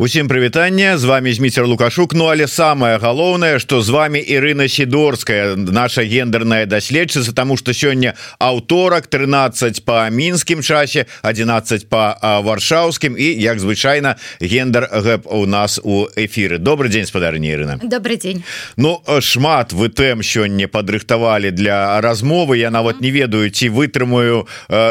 Усім 0.00 0.28
прывітанне. 0.28 0.98
З 0.98 1.04
вами 1.04 1.32
зміцер 1.32 1.66
лукашук. 1.66 2.14
Ну 2.14 2.24
але 2.24 2.46
самое 2.48 2.98
галоўнае 2.98 3.58
что 3.58 3.82
з 3.82 3.88
вами 3.88 4.18
Ірына 4.18 4.68
сидорская 4.68 5.56
наша 5.56 6.04
гендерная 6.04 6.66
даследчыца 6.66 7.32
тому 7.32 7.56
что 7.56 7.72
сёння 7.72 8.14
аўторак 8.38 9.06
13 9.06 9.84
по 9.84 10.06
мінскім 10.10 10.62
часе 10.62 11.06
11 11.22 11.88
по 11.88 12.14
варшаўскім 12.22 13.18
і 13.18 13.42
як 13.42 13.58
звычайна 13.58 14.14
гендер 14.40 14.88
гэп 14.92 15.26
у 15.26 15.46
нас 15.46 15.80
у 15.82 16.06
эфиры 16.16 16.58
добрый 16.58 16.90
день 16.90 17.06
спадарні 17.06 17.48
Ірына. 17.48 17.80
Добрый 17.82 18.22
день 18.22 18.44
Ну 18.76 19.02
шмат 19.20 19.72
вы 19.72 19.88
тэм 19.88 20.22
сёння 20.22 20.68
падрыхтавалі 20.68 21.50
для 21.50 22.00
размовы. 22.00 22.58
Я 22.58 22.70
нават 22.70 23.00
не 23.00 23.10
ведаю 23.10 23.50
ці 23.50 23.68
вытрымаю 23.68 24.46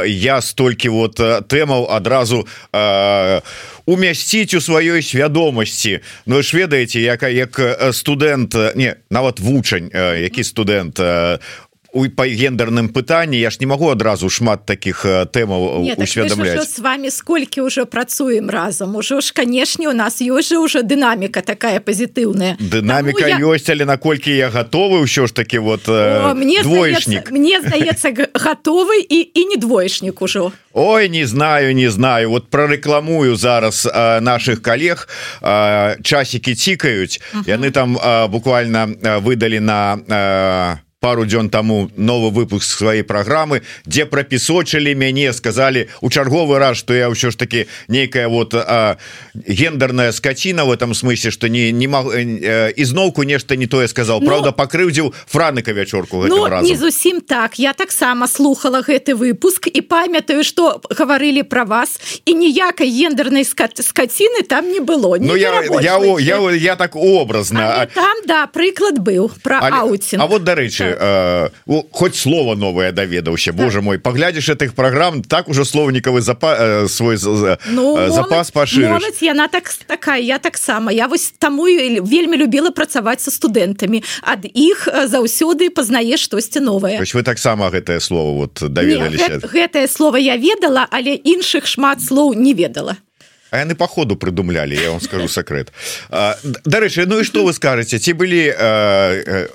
я 0.05 0.42
столькі 0.42 0.89
вот 0.89 1.16
тэмаў 1.48 1.96
адразу 1.96 2.46
у 2.74 3.77
умясціць 3.88 4.54
у 4.54 4.61
сваёй 4.61 5.01
свядомасці 5.01 5.99
Ну 6.27 6.43
ж 6.43 6.57
ведаеце 6.57 7.00
яка 7.00 7.32
як 7.32 7.55
студэнт 7.95 8.75
не 8.75 8.95
нават 9.09 9.39
вучань 9.39 9.89
які 9.95 10.43
студэнт 10.43 11.00
по 12.15 12.25
гендерным 12.28 12.89
пытанні 12.89 13.39
я 13.39 13.50
ж 13.50 13.57
не 13.60 13.68
могу 13.68 13.89
адразу 13.89 14.29
шмат 14.29 14.65
таких 14.65 15.06
тэмаў 15.06 15.93
усведомлять. 15.97 16.56
так 16.56 16.68
с 16.68 16.79
вами 16.79 17.10
сколькі 17.10 17.61
уже 17.61 17.86
працуем 17.86 18.50
разам 18.50 18.96
уже 18.96 19.21
ж 19.21 19.33
канешне 19.33 19.89
у 19.89 19.93
нас 19.93 20.21
ёсць 20.21 20.50
же 20.50 20.57
уже 20.57 20.83
дынаміка 20.83 21.42
такая 21.42 21.79
пазітыўная 21.79 22.57
дынаміка 22.60 23.28
я... 23.28 23.37
ёсць 23.37 23.70
але 23.70 23.86
наколькі 23.86 24.32
я 24.32 24.50
готовы 24.50 25.01
ўсё 25.04 25.28
ж 25.28 25.33
таки 25.33 25.60
вот 25.60 25.89
О, 25.89 26.33
мне 26.33 26.64
двоечник. 26.64 27.32
мне 27.32 27.61
здаецца 27.61 28.14
готовы 28.34 29.01
і 29.09 29.20
і 29.34 29.45
не 29.45 29.56
двоечнік 29.56 30.21
ужо 30.21 30.51
Ой 30.73 31.09
не 31.09 31.25
знаю 31.25 31.73
не 31.73 31.89
знаю. 31.89 32.30
Вот 32.30 32.50
прорекламую 32.50 33.36
зараз 33.36 33.89
а, 33.94 34.22
наших 34.22 34.61
коллег. 34.61 35.08
Часики 36.03 36.56
цікаюць 36.56 37.22
uh 37.34 37.42
-huh. 37.42 37.58
яны 37.58 37.72
там 37.72 37.98
а, 38.03 38.28
буквально 38.28 38.88
выдали 39.23 39.59
на 39.59 39.98
а, 40.09 40.78
пару 41.00 41.26
дзён 41.26 41.50
тому 41.50 41.92
новый 41.95 42.31
выпуск 42.31 42.66
своей 42.66 43.03
программы 43.03 43.62
где 43.86 44.06
пропісочылі 44.06 44.95
мяне 44.95 45.31
сказали 45.34 45.90
у 46.02 46.09
чарговы 46.09 46.58
раз 46.58 46.78
что 46.78 46.94
я 46.94 47.09
ўсё 47.09 47.30
ж 47.30 47.38
таки 47.38 47.67
нейкая 47.88 48.28
вот 48.28 48.56
а, 48.56 48.98
гендерная 49.36 50.12
скотина 50.12 50.66
в 50.66 50.72
этом 50.72 50.95
смысле 50.95 51.30
что 51.30 51.50
не 51.50 51.72
не 51.72 51.86
могу 51.88 52.12
э, 52.12 52.73
изноўку 52.78 53.22
нешта 53.23 53.56
не 53.56 53.68
тое 53.68 53.88
сказал 53.88 54.22
ну, 54.22 54.28
Правда 54.28 54.52
покрыўдзіў 54.52 55.14
франыка 55.28 55.72
вячорку 55.72 56.25
ну, 56.25 56.48
не 56.62 56.75
зусім 56.75 57.22
так. 57.22 57.59
Я 57.59 57.73
таксама 57.73 58.28
слухала 58.28 58.81
гэты 58.81 59.14
выпуск 59.14 59.68
і 59.70 59.81
памятаю 59.81 60.44
что 60.44 60.81
гаварылі 60.90 61.44
про 61.44 61.66
вас 61.66 62.00
і 62.25 62.34
ніякай 62.34 62.90
гендернай 62.90 63.45
скотины 63.45 64.42
там 64.50 64.66
не 64.66 64.80
было 64.80 65.18
Ну 65.20 65.36
я, 65.36 65.62
я, 65.80 65.98
я, 65.98 66.20
я, 66.20 66.52
я 66.52 66.75
так 66.75 66.95
образно 66.95 67.88
там 67.94 68.18
да 68.25 68.48
прыклад 68.48 68.98
быў 68.98 69.30
про 69.44 69.59
А 69.62 69.86
вот 70.25 70.44
дарэчы 70.44 70.88
э, 71.00 71.50
хоть 71.92 72.16
слово 72.16 72.56
новое 72.56 72.92
даведаўся 72.92 73.53
Боже 73.53 73.81
мой. 73.81 74.00
Паглядзіш 74.00 74.50
этих 74.50 74.73
программ 74.73 75.23
так 75.23 75.50
уже 75.50 75.66
словнікавы 75.66 76.22
запа 76.22 76.56
э, 76.59 76.88
свой 76.88 77.17
ну, 77.70 77.98
э, 77.98 78.09
запас 78.09 78.52
пашырыш 78.52 79.22
яна 79.22 79.48
так 79.48 79.70
такая 79.88 80.22
я 80.22 80.40
таксама 80.40 80.92
я 80.92 81.08
вось 81.08 81.34
таму 81.40 81.66
вельмі 81.66 82.38
любила 82.38 82.72
працаваць 82.72 83.22
со 83.22 83.31
студэнтамі 83.31 84.03
ад 84.22 84.45
іх 84.45 84.88
заўсёды 84.88 85.70
пазнае 85.70 86.18
штосьці 86.18 86.59
новое. 86.59 87.00
Вы 87.00 87.23
таксама 87.23 87.70
гэтае 87.70 88.00
слово 88.00 88.48
вот 88.48 88.62
даведаліся 88.62 89.40
гэтае 89.42 89.88
слово 89.88 90.18
я 90.18 90.38
ведала 90.38 90.88
але 90.92 91.16
іншых 91.16 91.66
шмат 91.66 92.02
слоў 92.02 92.34
не 92.34 92.53
ведала 92.53 92.98
Яны 93.52 93.76
по 93.76 93.88
ходу 93.88 94.16
прыдумлялі 94.20 94.76
я 94.76 94.92
вам 94.92 95.02
скажу 95.02 95.28
сакрэт. 95.28 95.72
Дарэчы 96.66 97.06
Ну 97.08 97.20
і 97.20 97.23
что 97.23 97.45
вы 97.45 97.53
скажете 97.53 98.00
ці 98.00 98.14
былі 98.14 98.52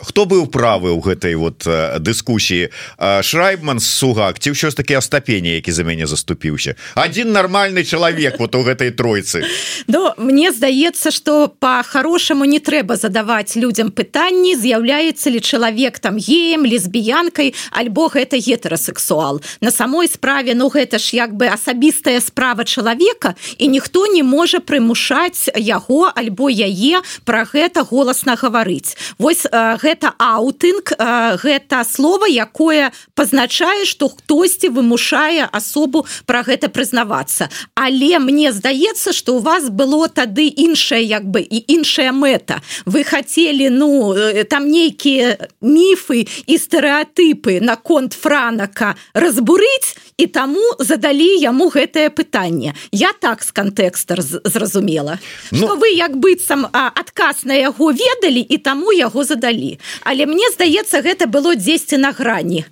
хто 0.00 0.24
быў 0.24 0.48
правы 0.48 0.96
ў 0.96 1.00
гэтай 1.04 1.34
вот 1.36 1.68
дыскусіі? 2.00 2.72
Шрайбман 2.96 3.80
сугак 3.80 4.40
ці 4.40 4.56
ўсё 4.56 4.72
ж 4.72 4.76
таки 4.76 4.96
астапені 4.96 5.52
які 5.60 5.72
за 5.72 5.84
мяне 5.84 6.06
заступіўся? 6.06 6.74
Один 6.94 7.32
нормальный 7.32 7.84
чалавек 7.84 8.40
вот 8.40 8.54
у 8.56 8.64
гэтай 8.64 8.96
тройцы. 8.96 9.44
Но 9.86 10.14
мне 10.16 10.52
здаецца 10.52 11.10
что 11.12 11.52
по-хорошаму 11.52 12.48
не 12.48 12.64
трэба 12.64 12.96
задаваць 12.96 13.56
людям 13.56 13.92
пытанні 13.92 14.56
з'яўляецца 14.56 15.28
ли 15.28 15.40
чалавек 15.40 15.98
там 15.98 16.16
геем 16.16 16.64
лесбіянкай 16.64 17.54
альбо 17.70 18.08
гэта 18.08 18.40
гетерасексуал. 18.40 19.42
На 19.60 19.70
самой 19.70 20.08
справе 20.08 20.54
Ну 20.54 20.72
гэта 20.72 20.96
ж 20.96 21.12
як 21.12 21.36
бы 21.36 21.44
асабістая 21.52 22.20
справа 22.24 22.64
чалавека 22.64 23.36
і 23.58 23.68
не 23.68 23.81
ніхто 23.82 24.06
не 24.06 24.22
можа 24.22 24.60
прымушаць 24.60 25.50
яго 25.56 26.12
альбо 26.14 26.46
яе 26.46 27.02
про 27.24 27.42
гэта 27.42 27.82
голасна 27.82 28.36
гаварыць. 28.38 28.94
Восьось 29.18 29.50
гэта 29.82 30.14
аутынг 30.18 30.94
гэта 31.42 31.82
слово 31.82 32.30
якое 32.30 32.92
пазначае 33.14 33.84
что 33.84 34.08
хтосьці 34.08 34.68
вымушае 34.68 35.48
асобу 35.50 36.06
про 36.26 36.42
гэта 36.42 36.68
прызнавацца. 36.68 37.50
Але 37.74 38.18
мне 38.18 38.52
здаецца 38.52 39.12
что 39.12 39.34
у 39.34 39.40
вас 39.40 39.68
было 39.68 40.06
тады 40.06 40.46
іншае 40.46 41.02
як 41.02 41.24
бы 41.24 41.40
і 41.42 41.58
іншая 41.66 42.12
мэта. 42.12 42.62
Вы 42.86 43.02
хотели 43.02 43.68
ну 43.68 44.14
э, 44.14 44.44
там 44.44 44.70
нейкія 44.70 45.38
міфы 45.60 46.28
і 46.46 46.54
стэеатыпы 46.54 47.58
наконт 47.60 48.12
франака 48.14 48.94
разбурыць 49.14 49.98
і 50.18 50.26
таму 50.26 50.62
задалі 50.78 51.34
яму 51.42 51.66
гэтае 51.68 52.10
пытанне. 52.10 52.74
Я 52.92 53.12
так 53.12 53.42
скажу 53.42 53.62
кантэкстар 53.72 54.20
зразумела 54.22 55.18
ну, 55.50 55.76
вы 55.76 55.88
як 55.96 56.16
быццам 56.16 56.66
адказ 56.72 57.44
на 57.44 57.54
яго 57.54 57.92
ведалі 57.92 58.40
і 58.40 58.58
таму 58.58 58.92
яго 58.92 59.24
задалі. 59.24 59.78
Але 60.04 60.26
мне 60.26 60.50
здаецца 60.52 61.02
гэта 61.02 61.26
было 61.26 61.56
10 61.56 61.98
на 61.98 62.12
грані. 62.12 62.64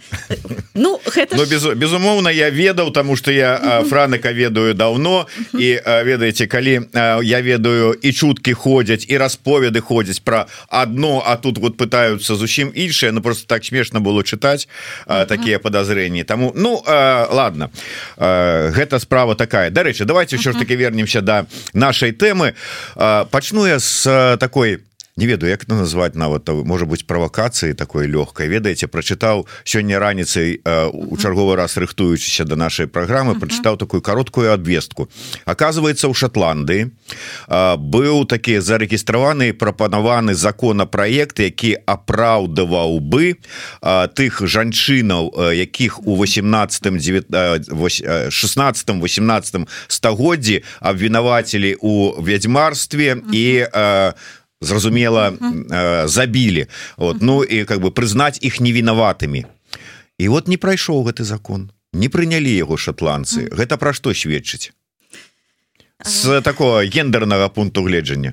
Ну 0.74 1.00
гэта 1.04 1.36
ну, 1.36 1.44
без, 1.46 1.64
безумоўна 1.64 2.30
я 2.30 2.50
ведаў 2.50 2.92
тому 2.92 3.16
что 3.16 3.32
я 3.32 3.82
франыка 3.88 4.32
ведаю 4.32 4.74
давно 4.74 5.26
і 5.52 5.80
ведаеце 6.04 6.46
калі 6.46 6.80
я 7.22 7.40
ведаю 7.40 7.92
і 7.92 8.12
чуткі 8.12 8.52
ходзяць 8.52 9.04
і 9.08 9.18
расповеды 9.18 9.80
ходзяць 9.80 10.20
про 10.20 10.46
одно 10.68 11.22
а 11.26 11.36
тут 11.36 11.58
вот 11.58 11.76
пытаются 11.76 12.34
зусім 12.34 12.72
іншае 12.74 13.12
Ну 13.12 13.20
просто 13.20 13.46
так 13.46 13.64
смешно 13.64 14.00
было 14.00 14.22
чытаць 14.22 14.68
такія 15.06 15.58
подозрения 15.58 16.24
тому 16.24 16.52
ну 16.54 16.82
ладно 16.86 17.70
гэта 18.16 18.98
справа 18.98 19.34
такая. 19.34 19.70
Дарэчы 19.70 20.04
давайте 20.04 20.36
еще 20.36 20.52
ж 20.52 20.58
таки 20.58 20.76
вернемся 20.90 21.20
до 21.20 21.26
да 21.26 21.46
нашай 21.72 22.12
тэмы 22.12 22.54
пачну 22.94 23.66
я 23.66 23.78
с 23.78 24.36
такой 24.38 24.82
не 25.16 25.26
ведаю 25.26 25.50
як 25.50 25.64
это 25.64 25.74
назвать 25.74 26.14
нават 26.14 26.48
может 26.48 26.88
быть 26.88 27.06
правакацыі 27.06 27.74
такой 27.74 28.06
лёгкай 28.06 28.48
ведаеце 28.48 28.86
прочытаў 28.86 29.46
сёння 29.64 29.98
раніцай 29.98 30.60
у 30.92 31.16
чарговы 31.16 31.56
раз 31.56 31.76
рыхтуючыся 31.76 32.44
до 32.44 32.56
нашай 32.56 32.86
праграмы 32.86 33.34
прочытаў 33.34 33.76
такую 33.76 34.02
кароткую 34.02 34.52
абвестку 34.52 35.08
оказывается 35.44 36.08
у 36.08 36.14
Шотландыі 36.14 36.90
быў 37.50 38.24
такі 38.26 38.60
зарэгістраваны 38.60 39.52
прапанаваны 39.52 40.34
законапраект 40.34 41.40
які 41.40 41.76
апраўдаваў 41.86 43.00
бы 43.00 43.36
тых 44.14 44.46
жанчынаў 44.46 45.52
якіх 45.52 46.06
у 46.06 46.16
18 46.16 46.86
16 48.30 48.90
18 48.90 49.68
стагоддзі 49.88 50.62
абвінавацілі 50.80 51.76
у 51.80 52.14
вядзьмарстве 52.22 53.18
і 53.32 53.66
у 53.66 54.39
зразумела 54.60 55.30
э, 55.30 56.08
забілі. 56.08 56.66
Вот 56.96 57.22
ну 57.22 57.42
і 57.44 57.64
как 57.64 57.80
бы 57.80 57.90
прызнаць 57.90 58.38
іх 58.40 58.60
невінаватымі 58.60 59.46
і 60.18 60.28
вот 60.28 60.48
не 60.48 60.56
прайшоў 60.56 61.04
гэты 61.08 61.24
закон. 61.24 61.72
Не 61.92 62.08
прынялі 62.08 62.52
яго 62.52 62.76
шотландцы 62.76 63.48
гэта 63.48 63.76
пра 63.76 63.92
што 63.92 64.12
сведчыць? 64.12 64.72
З 66.04 66.40
такого 66.40 66.80
гендернага 66.84 67.48
пункту 67.48 67.82
гледжання. 67.82 68.32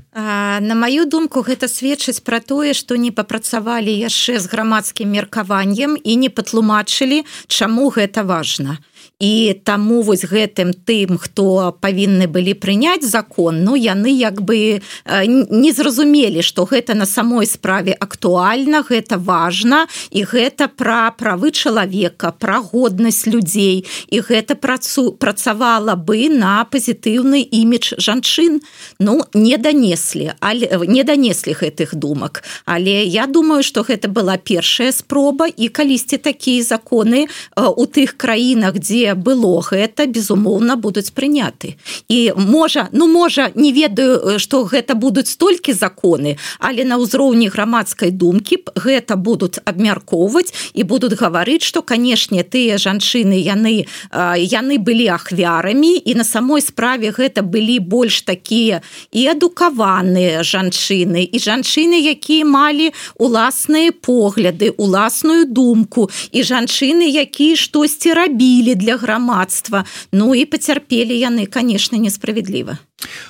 На 0.61 0.75
маю 0.75 1.05
думку 1.05 1.43
гэта 1.43 1.67
сведчыць 1.67 2.23
пра 2.23 2.39
тое 2.39 2.73
што 2.73 2.95
не 2.95 3.11
папрацавалі 3.11 3.91
яшчэ 3.91 4.39
з 4.39 4.51
грамадскім 4.51 5.07
меркаваннем 5.11 5.95
і 5.95 6.15
не 6.15 6.29
патлумачылі 6.29 7.23
чаму 7.47 7.87
гэта 7.89 8.23
важна 8.23 8.79
і 9.19 9.57
таму 9.63 10.01
вось 10.01 10.25
гэтым 10.25 10.73
тым 10.85 11.17
хто 11.17 11.73
павінны 11.81 12.27
былі 12.29 12.53
прыняць 12.53 13.05
закон 13.05 13.63
ну 13.63 13.73
яны 13.75 14.13
як 14.13 14.41
бы 14.41 14.81
не 15.25 15.71
зразумелі 15.71 16.41
что 16.41 16.65
гэта 16.65 16.93
на 16.93 17.05
самой 17.05 17.45
справе 17.45 17.97
актуальна 17.97 18.85
гэта 18.85 19.17
важна 19.17 19.87
і 20.11 20.23
гэта 20.23 20.67
пра 20.69 21.09
правы 21.17 21.51
чалавека 21.51 22.31
пра 22.31 22.59
годнасць 22.61 23.25
людзей. 23.27 23.85
І 24.07 24.21
гэта 24.21 24.55
працу 24.55 25.11
працавала 25.11 25.95
бы 25.95 26.29
на 26.29 26.65
пазітыўны 26.69 27.41
імідж 27.41 27.97
жанчын. 27.97 28.61
Ну 28.99 29.21
не 29.33 29.57
данеслі 29.57 30.33
але 30.39 30.69
не 30.87 31.03
данеслі 31.03 31.57
гэтых 31.57 31.95
думак. 31.95 32.43
Але 32.65 33.03
я 33.03 33.27
думаю 33.27 33.63
что 33.63 33.81
гэта 33.81 34.07
была 34.07 34.37
першая 34.37 34.91
спроба 34.91 35.47
і 35.47 35.67
калісьці 35.69 36.17
такія 36.17 36.63
законы 36.63 37.27
у 37.55 37.85
тых 37.85 38.17
краінах 38.17 38.79
дзе 38.79 39.06
якія 39.07 39.15
было 39.15 39.61
гэта 39.61 40.05
безумоўна 40.07 40.75
будуць 40.75 41.11
прыняты. 41.11 41.75
І 42.09 42.33
можа 42.35 42.89
ну 42.91 43.07
можа 43.07 43.51
не 43.55 43.71
ведаю 43.71 44.39
что 44.39 44.63
гэта 44.63 44.95
будуць 44.95 45.27
столькі 45.27 45.73
законы 45.73 46.37
але 46.59 46.83
на 46.83 46.97
ўзроўні 46.97 47.47
грамадскай 47.47 48.11
думкі 48.11 48.57
гэта 48.75 49.15
будуць 49.15 49.59
абмяркоўваць 49.65 50.53
і 50.73 50.83
будуць 50.83 51.15
гаварыць 51.15 51.63
что 51.63 51.81
канешне 51.81 52.43
тыя 52.43 52.77
жанчыны 52.77 53.39
яны 53.39 53.87
яны 54.35 54.77
былі 54.77 55.07
ахвярамі 55.07 56.01
і 56.05 56.15
на 56.15 56.23
самой 56.23 56.61
справе 56.61 57.11
гэта 57.11 57.41
былі 57.41 57.79
больш 57.79 58.21
такія 58.21 58.81
і 59.11 59.27
адукаваныя 59.27 60.43
жанчыны 60.43 61.23
і 61.23 61.37
жанчыны 61.39 62.01
якія 62.11 62.45
малі 62.45 62.91
уласныя 63.15 63.91
погляды 63.91 64.73
уласную 64.77 65.45
думку 65.45 66.09
і 66.31 66.43
жанчыны 66.43 67.07
якія 67.07 67.55
штосьці 67.55 68.13
рабілі 68.13 68.75
для 68.75 68.96
грамадства. 68.97 69.85
Ну 70.11 70.35
і 70.35 70.45
пацярпелі 70.45 71.13
яны 71.13 71.45
конечно 71.45 71.97
несправядліва. 71.97 72.77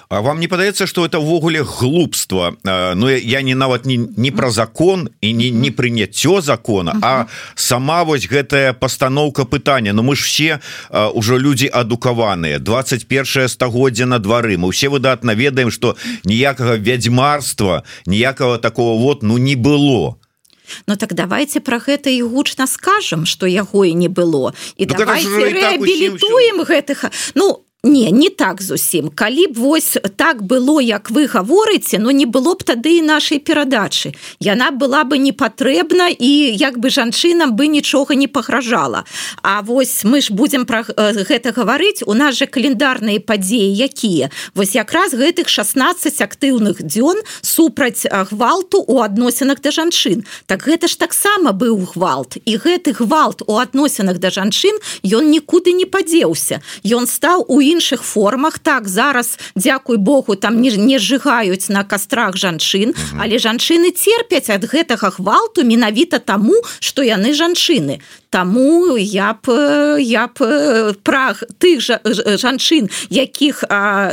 А 0.10 0.22
вам 0.22 0.40
не 0.40 0.48
падаецца 0.48 0.88
что 0.88 1.06
это 1.06 1.20
ввогуле 1.20 1.62
глупство 1.64 2.56
Ну 2.64 3.10
я 3.10 3.42
не 3.42 3.56
нават 3.56 3.86
не, 3.86 3.98
не 3.98 4.32
про 4.32 4.52
закон 4.52 5.10
і 5.22 5.34
не 5.34 5.52
не 5.52 5.72
прыняццё 5.72 6.42
закона 6.42 6.96
а 7.02 7.26
сама 7.56 8.04
вось 8.04 8.28
гэтая 8.28 8.74
постановка 8.74 9.44
пытання. 9.44 9.94
Ну 9.94 10.04
мы 10.04 10.16
ж 10.16 10.24
все 10.24 10.60
ўжо 10.92 11.38
люди 11.38 11.68
адукаваныя. 11.68 12.60
21 12.60 13.50
стагоддзя 13.50 14.06
на 14.06 14.20
двары. 14.20 14.58
Мы 14.58 14.72
все 14.72 14.88
выдатна 14.90 15.36
ведаем 15.36 15.72
что 15.72 15.98
ніякага 16.24 16.78
вядзьмарства 16.78 17.84
ніякага 18.06 18.58
такого 18.58 18.98
вот 18.98 19.24
ну 19.24 19.38
не 19.38 19.56
было. 19.56 20.16
то 20.16 20.27
Ну 20.88 20.96
так 20.96 21.14
давайте 21.14 21.60
про 21.60 21.78
гэта 21.78 22.10
і 22.10 22.22
гучна 22.22 22.68
скажем 22.68 23.26
что 23.26 23.48
яго 23.48 23.86
і 23.86 23.94
не 23.94 24.10
было. 24.10 24.54
І 24.78 24.86
ну, 24.86 24.96
давайте 24.98 25.28
реабілітуем 25.30 26.62
гэтых. 26.62 27.10
Ну 27.36 27.67
Не, 27.84 28.12
не 28.12 28.30
так 28.30 28.62
зусім. 28.62 29.10
Калі 29.16 29.48
б 29.48 29.60
вось 29.60 29.98
так 30.16 30.42
было 30.42 30.82
як 30.82 31.12
вы 31.12 31.28
гаворыце 31.28 32.00
но 32.00 32.10
не 32.10 32.26
было 32.26 32.56
б 32.58 32.64
тады 32.66 32.98
і 32.98 33.02
нашай 33.06 33.38
перадачы. 33.38 34.18
Яна 34.42 34.72
была 34.72 35.04
бы 35.06 35.22
не 35.22 35.30
патрэбна 35.32 36.10
і 36.10 36.58
як 36.58 36.80
бы 36.82 36.90
жанчынам 36.90 37.54
бы 37.54 37.68
нічога 37.68 38.16
не 38.16 38.28
пагражала. 38.28 39.06
А 39.44 39.62
вось 39.62 40.04
мы 40.04 40.22
ж 40.22 40.34
будзем 40.34 40.66
пра 40.66 40.90
гэта 40.90 41.54
гаварыць. 41.54 42.02
У 42.02 42.18
нас 42.18 42.36
же 42.36 42.50
календарныя 42.50 43.22
падзеі 43.22 43.70
якія? 43.70 44.34
Вось 44.56 44.74
якраз 44.74 45.14
гэтых 45.14 45.46
16 45.46 46.22
актыўных 46.22 46.82
дзён 46.82 47.22
супраць 47.42 48.10
гвалту 48.10 48.82
у 48.82 49.06
адносінах 49.06 49.62
да 49.62 49.70
жанчын. 49.70 50.26
Так 50.48 50.66
гэта 50.66 50.90
ж 50.90 50.98
таксама 50.98 51.54
быў 51.54 51.86
гвалт. 51.94 52.42
І 52.42 52.58
гэты 52.58 52.98
гвалт 52.98 53.46
у 53.46 53.62
адносінах 53.62 54.18
да 54.18 54.34
жанчын 54.34 54.74
ён 55.06 55.30
нікуды 55.30 55.78
не 55.78 55.86
падзеўся. 55.86 56.66
Ён 56.82 57.06
стаў 57.06 57.46
у 57.46 57.67
іншых 57.72 58.04
формах. 58.04 58.60
Так 58.60 58.88
зараз 58.88 59.38
дзякуй 59.56 59.98
Богу 59.98 60.36
там 60.36 60.62
не, 60.62 60.72
не 60.72 61.00
сжигаюць 61.00 61.70
на 61.70 61.84
кастрах 61.84 62.38
жанчын 62.38 62.94
але 63.20 63.38
жанчыны 63.38 63.92
терпяць 63.92 64.50
ад 64.50 64.64
гэтага 64.66 65.12
гвалту 65.18 65.64
менавіта 65.64 66.20
таму 66.20 66.56
что 66.80 67.04
яны 67.04 67.34
жанчыны 67.34 68.00
Таму 68.30 68.98
я 68.98 69.34
б 69.34 69.98
я 70.00 70.28
б 70.28 70.94
праг 71.04 71.44
тых 71.60 71.80
жа 71.80 72.00
жанчын 72.04 72.90
якіх 73.10 73.64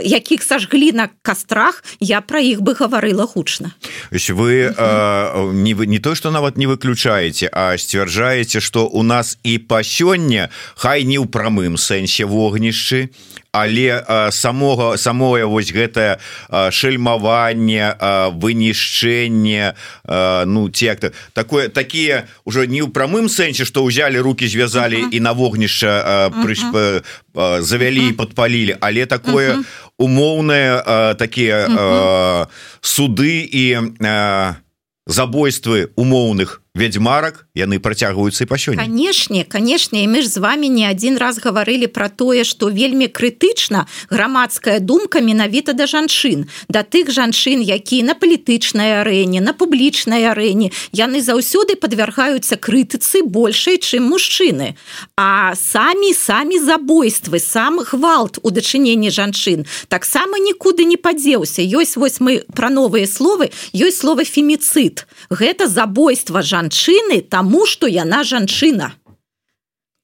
якіх 0.02 0.43
сажглі 0.43 0.93
на 0.93 1.08
кастрах 1.22 1.82
я 2.00 2.20
пра 2.20 2.38
іх 2.40 2.62
бы 2.62 2.75
гаварыла 2.78 3.26
гучна. 3.26 3.75
Вы 4.11 4.70
а, 4.76 5.50
не 5.52 5.75
вы 5.75 5.87
не 5.87 5.99
то 5.99 6.14
что 6.14 6.31
нават 6.31 6.56
не 6.56 6.66
выключаеце 6.66 7.50
а 7.52 7.76
сцвярджаеце 7.76 8.61
что 8.61 8.87
у 8.87 9.02
нас 9.02 9.38
і 9.43 9.58
па 9.58 9.82
сёння 9.82 10.50
хай 10.76 11.02
не 11.05 11.19
ў 11.19 11.26
прамым 11.26 11.76
сэнсе 11.76 12.25
вогнішчы 12.25 13.10
але 13.55 14.05
самога 14.31 14.96
самое 14.96 15.46
вось 15.46 15.70
гэтае 15.70 16.19
шельмаванне 16.70 17.94
вынішчэнне 18.34 19.75
ну 20.46 20.69
ці-то 20.70 21.12
такое 21.32 21.69
такія 21.69 22.26
уже 22.44 22.67
не 22.67 22.82
ў 22.82 22.90
прамым 22.90 23.31
сэнсе 23.31 23.64
што 23.64 23.87
ўзялі 23.87 24.13
руки 24.20 24.49
звязалі 24.49 24.96
uh 24.96 25.05
-huh. 25.05 25.11
і 25.11 25.20
на 25.20 25.32
вогнішча 25.32 26.28
пры 26.28 26.55
uh 26.55 27.02
-huh. 27.34 27.62
завялі 27.62 28.00
uh 28.00 28.08
-huh. 28.08 28.16
подпалілі 28.16 28.76
але 28.81 29.06
такое 29.06 29.52
uh 29.52 29.58
-huh. 29.58 29.64
умоўнае 29.99 30.82
такія 31.19 31.66
uh 31.66 31.76
-huh. 31.76 32.46
суды 32.81 33.49
і 33.52 33.78
забойствы 35.06 35.88
умоўных 35.96 36.61
вядзьмарак 36.75 37.44
яны 37.55 37.79
працягваюцца 37.79 38.47
па 38.51 38.59
сёння. 38.59 38.83
Канешне 38.83 39.45
канешне 39.45 40.06
мы 40.11 40.23
ж 40.23 40.29
з 40.29 40.43
вами 40.43 40.67
не 40.67 40.91
адзін 40.91 41.17
раз 41.23 41.39
гаварылі 41.39 41.87
пра 41.87 42.11
тое 42.11 42.43
што 42.43 42.67
вельмі 42.67 43.06
крытычна 43.06 43.87
грамадская 44.11 44.81
думка 44.83 45.23
менавіта 45.23 45.73
да 45.73 45.87
жанчын 45.87 46.51
да 46.69 46.83
тых 46.83 47.15
жанчын 47.15 47.62
які 47.62 48.03
на 48.03 48.19
палітычнай 48.19 49.06
арэне 49.06 49.39
на 49.39 49.55
публічнай 49.55 50.27
арэне 50.27 50.75
яны 50.91 51.23
заўсёды 51.23 51.79
падвяргаюцца 51.79 52.59
крытыцы 52.59 53.23
большай 53.23 53.79
чым 53.79 54.11
мужчыны. 54.11 54.75
А 55.15 55.55
самі 55.55 56.11
самі 56.11 56.59
забойствы 56.59 57.39
сам 57.39 57.79
гвалт 57.79 58.43
у 58.43 58.51
дачыненні 58.51 59.15
жанчын 59.15 59.62
таксама 59.89 60.43
нікуды 60.43 60.83
не 60.85 60.99
падзеўся. 60.99 61.62
Ёсць 61.62 61.95
вось 61.95 62.19
мы 62.19 62.43
пра 62.51 62.67
новыя 62.67 63.06
словы 63.06 63.55
ёсць 63.71 64.03
слова 64.03 64.27
феміцид 64.27 65.06
гэта 65.31 65.71
забойства 65.71 66.43
жанчын 66.43 66.65
жанчыны 66.65 67.21
таму 67.44 67.67
што 67.69 67.87
яна 67.87 68.25
жанчына. 68.25 68.94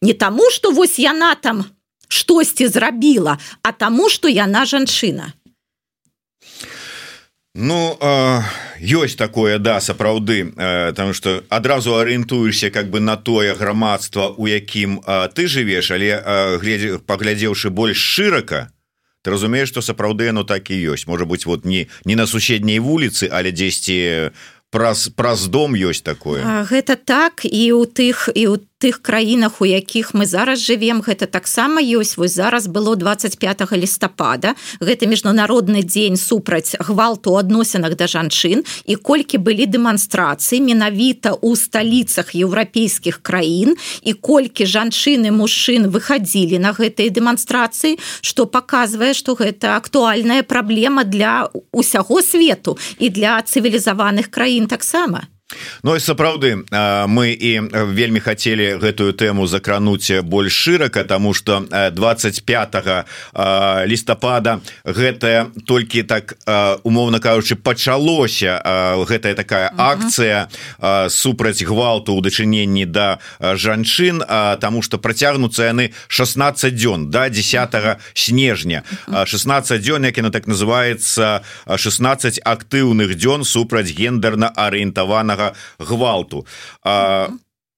Не 0.05 0.13
таму 0.13 0.51
што 0.53 0.73
вось 0.77 0.99
яна 1.01 1.35
там 1.41 1.65
штосьці 2.09 2.69
зрабіла 2.69 3.39
а 3.63 3.73
таму 3.73 4.11
што 4.13 4.29
яна 4.29 4.67
жанчына. 4.69 5.33
Ну 7.55 7.97
э, 8.01 8.43
ёсць 8.81 9.17
такое 9.17 9.59
да 9.59 9.81
сапраўды 9.81 10.53
э, 10.53 10.93
там 10.93 11.15
что 11.15 11.43
адразу 11.49 11.97
арыентуешься 11.97 12.71
как 12.71 12.91
бы 12.91 13.01
на 13.01 13.17
тое 13.17 13.55
грамадства 13.55 14.29
у 14.37 14.47
якім 14.47 15.01
э, 15.01 15.29
ты 15.35 15.49
жывеш 15.49 15.91
але 15.91 16.21
э, 16.21 16.59
глядзе 16.61 16.99
паглядзеўшы 16.99 17.71
больш 17.71 17.97
шырака 17.97 18.69
ты 19.23 19.31
разумееш 19.31 19.69
что 19.69 19.81
сапраўды 19.81 20.29
оно 20.29 20.45
так 20.45 20.71
і 20.71 20.77
ёсць. 20.93 21.07
Можа 21.07 21.25
быть 21.25 21.47
вот 21.47 21.65
не 21.65 21.89
не 22.05 22.17
на 22.17 22.27
суседняй 22.27 22.79
вуліцы 22.79 23.33
але 23.33 23.51
дзесьці 23.51 24.31
праз 24.71 25.11
праз 25.15 25.47
дом 25.47 25.75
ёсць 25.75 26.03
такое. 26.03 26.43
Гэта 26.71 26.97
так 26.97 27.45
і 27.45 27.65
у 27.75 27.85
тых 27.85 28.31
і 28.35 28.47
у 28.55 28.57
тых 28.81 29.03
краінах 29.05 29.61
у 29.61 29.67
якіх 29.69 30.15
мы 30.17 30.25
зараз 30.27 30.59
живвем 30.65 31.05
гэта 31.05 31.29
таксама 31.29 31.85
ёсць. 31.85 32.17
Вось 32.17 32.35
зараз 32.35 32.67
было 32.67 32.97
25 32.97 33.77
лістапада. 33.77 34.55
Гэта 34.81 35.07
міжнародны 35.07 35.85
дзень 35.85 36.17
супраць 36.17 36.75
гвалту 36.81 37.37
адносінах 37.37 37.95
да 37.95 38.09
жанчын. 38.09 38.65
І 38.89 38.97
колькі 38.97 39.39
былі 39.39 39.69
дэманстрацыі 39.69 40.65
менавіта 40.65 41.37
у 41.37 41.57
сталіцах 41.57 42.33
еўрапейскіх 42.35 43.21
краін 43.23 43.77
і 44.03 44.13
колькі 44.17 44.65
жанчыны 44.65 45.31
мужчын 45.31 45.93
выходзілі 45.93 46.59
на 46.59 46.73
гэтыя 46.73 47.13
дэманстрацыі 47.13 47.99
что 48.23 48.47
показвае 48.47 49.13
что 49.15 49.37
гэта 49.37 49.77
актуальная 49.77 50.43
праблема 50.43 51.05
для 51.05 51.51
усяго 51.73 52.23
свету 52.23 52.79
і 52.99 53.11
для 53.11 53.43
цывілізаваных 53.43 54.33
краін 54.33 54.67
таксама 54.67 55.29
Ну 55.83 55.97
і 55.97 56.01
сапраўды 56.01 56.67
мы 57.07 57.31
і 57.33 57.71
вельмі 57.95 58.21
хацелі 58.21 58.83
гэтую 58.83 59.15
тэму 59.15 59.47
закрануць 59.47 60.23
больш 60.23 60.53
шырака 60.53 61.05
тому 61.05 61.35
что 61.35 61.65
25 61.71 62.75
лістапада 63.87 64.61
гэтая 64.85 65.47
толькі 65.67 66.03
так 66.03 66.35
умоўна 66.85 67.21
кажучы 67.21 67.57
пачалося 67.57 68.61
гэтая 69.09 69.35
такая 69.35 69.73
акцыя 69.77 70.49
супраць 71.09 71.63
гвалту 71.63 72.19
ў 72.19 72.21
дачыненні 72.23 72.85
да 72.87 73.19
жанчын 73.41 74.23
тому 74.61 74.83
что 74.83 74.99
працягнуцца 74.99 75.71
яны 75.71 75.93
16 76.09 76.75
дзён 76.75 77.11
до 77.11 77.21
да 77.21 77.29
10 77.29 77.99
снежня. 78.15 78.83
16 79.25 79.81
дзён 79.81 80.05
як 80.05 80.17
яна 80.17 80.31
так 80.31 80.47
называется 80.47 81.43
16 81.67 82.41
актыўных 82.45 83.15
дзён 83.17 83.45
супраць 83.45 83.91
гендерна 83.91 84.49
арыентаванага 84.49 85.40
гэтага 85.41 85.55
гвалту 85.79 86.47
а 86.83 87.31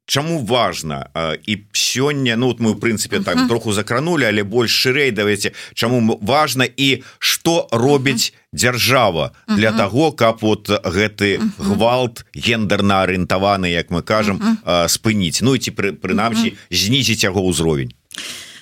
Чаму 0.06 0.44
важно 0.44 1.06
і 1.46 1.58
сёння 1.72 2.36
ну 2.36 2.46
вот 2.46 2.60
мы 2.60 2.72
в 2.72 2.80
прынцыпе 2.80 3.22
так 3.24 3.36
uh 3.36 3.42
-huh. 3.42 3.48
троху 3.48 3.72
закранули 3.72 4.24
але 4.24 4.42
больш 4.42 4.86
шырэй 4.86 5.12
давайте 5.12 5.52
чаму 5.74 6.18
важно 6.22 6.64
і 6.76 7.02
что 7.18 7.68
робіць 7.72 8.32
uh 8.32 8.34
-huh. 8.34 8.58
дзяржава 8.58 9.30
для 9.48 9.70
uh 9.70 9.74
-huh. 9.74 9.78
того 9.78 10.12
каб 10.12 10.38
вот 10.40 10.68
гэты 10.68 11.38
uh 11.38 11.40
-huh. 11.40 11.50
гвалт 11.58 12.24
гендерна 12.34 13.06
арыентаваны 13.06 13.66
як 13.66 13.90
мы 13.90 14.02
кажам 14.02 14.36
uh 14.36 14.56
-huh. 14.64 14.88
спыніць 14.88 15.42
Ну 15.42 15.54
і 15.54 15.58
ці 15.58 15.70
пры, 15.70 15.92
прынамсі 15.92 16.46
uh 16.46 16.52
-huh. 16.52 16.76
знізіць 16.76 17.24
яго 17.24 17.40
ўзровень 17.40 17.92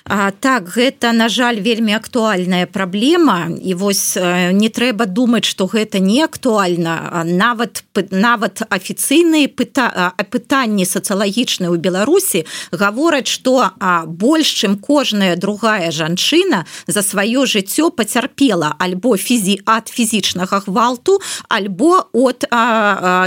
А, 0.03 0.31
так 0.31 0.69
гэта 0.69 1.11
на 1.11 1.29
жаль 1.29 1.61
вельмі 1.61 1.93
актуальная 1.93 2.65
праблема. 2.65 3.49
І 3.61 3.73
вось 3.73 4.17
не 4.51 4.69
трэба 4.69 5.05
думаць 5.05 5.45
что 5.45 5.67
гэта 5.67 5.99
не 5.99 6.23
актуальна. 6.23 7.23
Нават 7.25 7.83
нават 8.11 8.61
афіцыйныя 8.69 9.47
пыта 9.47 10.13
пытанні 10.31 10.85
сацыялагічныя 10.85 11.69
ў 11.69 11.77
беларусі 11.77 12.45
гавораць 12.71 13.27
что 13.27 13.71
больш 14.07 14.63
чым 14.63 14.79
кожная 14.79 15.35
другая 15.35 15.91
жанчына 15.91 16.65
за 16.87 17.01
сваё 17.01 17.45
жыццё 17.45 17.91
пацярпела 17.91 18.75
альбо 18.79 19.17
фізі 19.17 19.61
ад 19.65 19.91
фізічнага 19.91 20.63
гвалту 20.65 21.19
альбо 21.49 22.07
от 22.13 22.47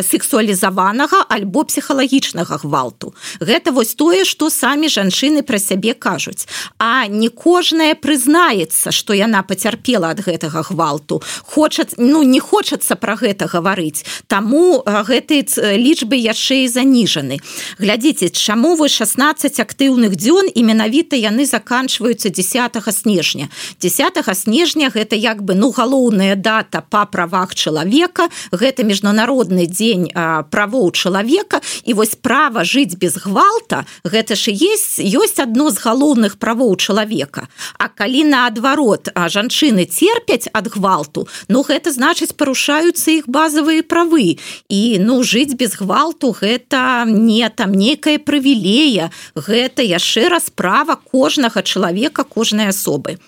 сексуалізаванага 0.02 1.26
альбо 1.28 1.64
псіхалагічнага 1.64 2.56
гвалту. 2.64 3.14
Гэта 3.40 3.72
вось 3.72 3.94
тое 3.94 4.24
что 4.24 4.50
самі 4.50 4.88
жанчыны 4.88 5.42
пра 5.42 5.58
сябе 5.58 5.94
кажуць 5.94 6.48
а 6.78 7.06
не 7.06 7.28
кожная 7.28 7.94
прызнаецца 7.94 8.90
что 8.90 9.14
яна 9.14 9.42
пацярпела 9.42 10.10
ад 10.14 10.20
гэтага 10.24 10.62
гвалту. 10.62 11.22
Хочат 11.42 11.94
ну 11.98 12.22
не 12.22 12.40
хочацца 12.40 12.96
про 12.96 13.16
гэта 13.16 13.46
гаварыць. 13.46 14.04
Таму 14.26 14.82
гэтай 14.86 15.44
лічбы 15.76 16.16
яшчэ 16.16 16.64
і 16.64 16.68
заніжаны. 16.68 17.40
Глядзіце 17.78 18.30
чаму 18.30 18.74
вы 18.76 18.88
16 18.88 19.60
актыўных 19.60 20.16
дзён 20.16 20.48
і 20.48 20.60
менавіта 20.62 21.16
яны 21.16 21.44
заканчваюцца 21.44 22.30
10 22.30 22.80
снежня. 22.94 23.48
10 23.80 24.22
снежня 24.34 24.88
гэта 24.88 25.16
як 25.16 25.42
бы 25.42 25.54
ну 25.54 25.70
галоўная 25.70 26.36
дата 26.36 26.80
по 26.80 27.04
правах 27.06 27.54
чалавека. 27.54 28.28
Гэта 28.50 28.84
міжнародны 28.84 29.66
дзень 29.66 30.08
правоў 30.50 30.90
чалавека. 30.92 31.60
І 31.84 31.94
вось 31.94 32.14
права 32.14 32.64
жыць 32.64 32.96
без 32.96 33.16
гвалта 33.18 33.84
гэта 34.04 34.34
ж 34.34 34.54
есть 34.54 35.00
ёсць 35.00 35.42
адно 35.42 35.70
з 35.70 35.78
галоўных 35.82 36.38
правоў 36.38 36.53
правоў 36.54 36.76
чалавека. 36.76 37.48
А 37.78 37.88
калі 37.88 38.24
наадварот 38.30 39.10
а 39.14 39.26
жанчыны 39.28 39.86
терпяць 39.90 40.46
ад 40.54 40.70
гвалту 40.70 41.26
Ну 41.48 41.62
гэта 41.66 41.90
значыць 41.90 42.32
парушаюцца 42.38 43.10
іх 43.10 43.24
базовые 43.26 43.82
правы. 43.82 44.38
І 44.70 44.98
ну 45.02 45.22
жыць 45.22 45.58
без 45.58 45.74
гвалту 45.74 46.30
гэта 46.30 47.04
не 47.06 47.42
там 47.50 47.74
некая 47.74 48.18
прывілея. 48.18 49.10
Гэта 49.34 49.82
яшчэ 49.82 50.28
раз 50.28 50.50
права 50.54 50.94
кожнага 50.94 51.62
чалавека 51.62 52.24
кожнай 52.24 52.70
асобы. 52.70 53.18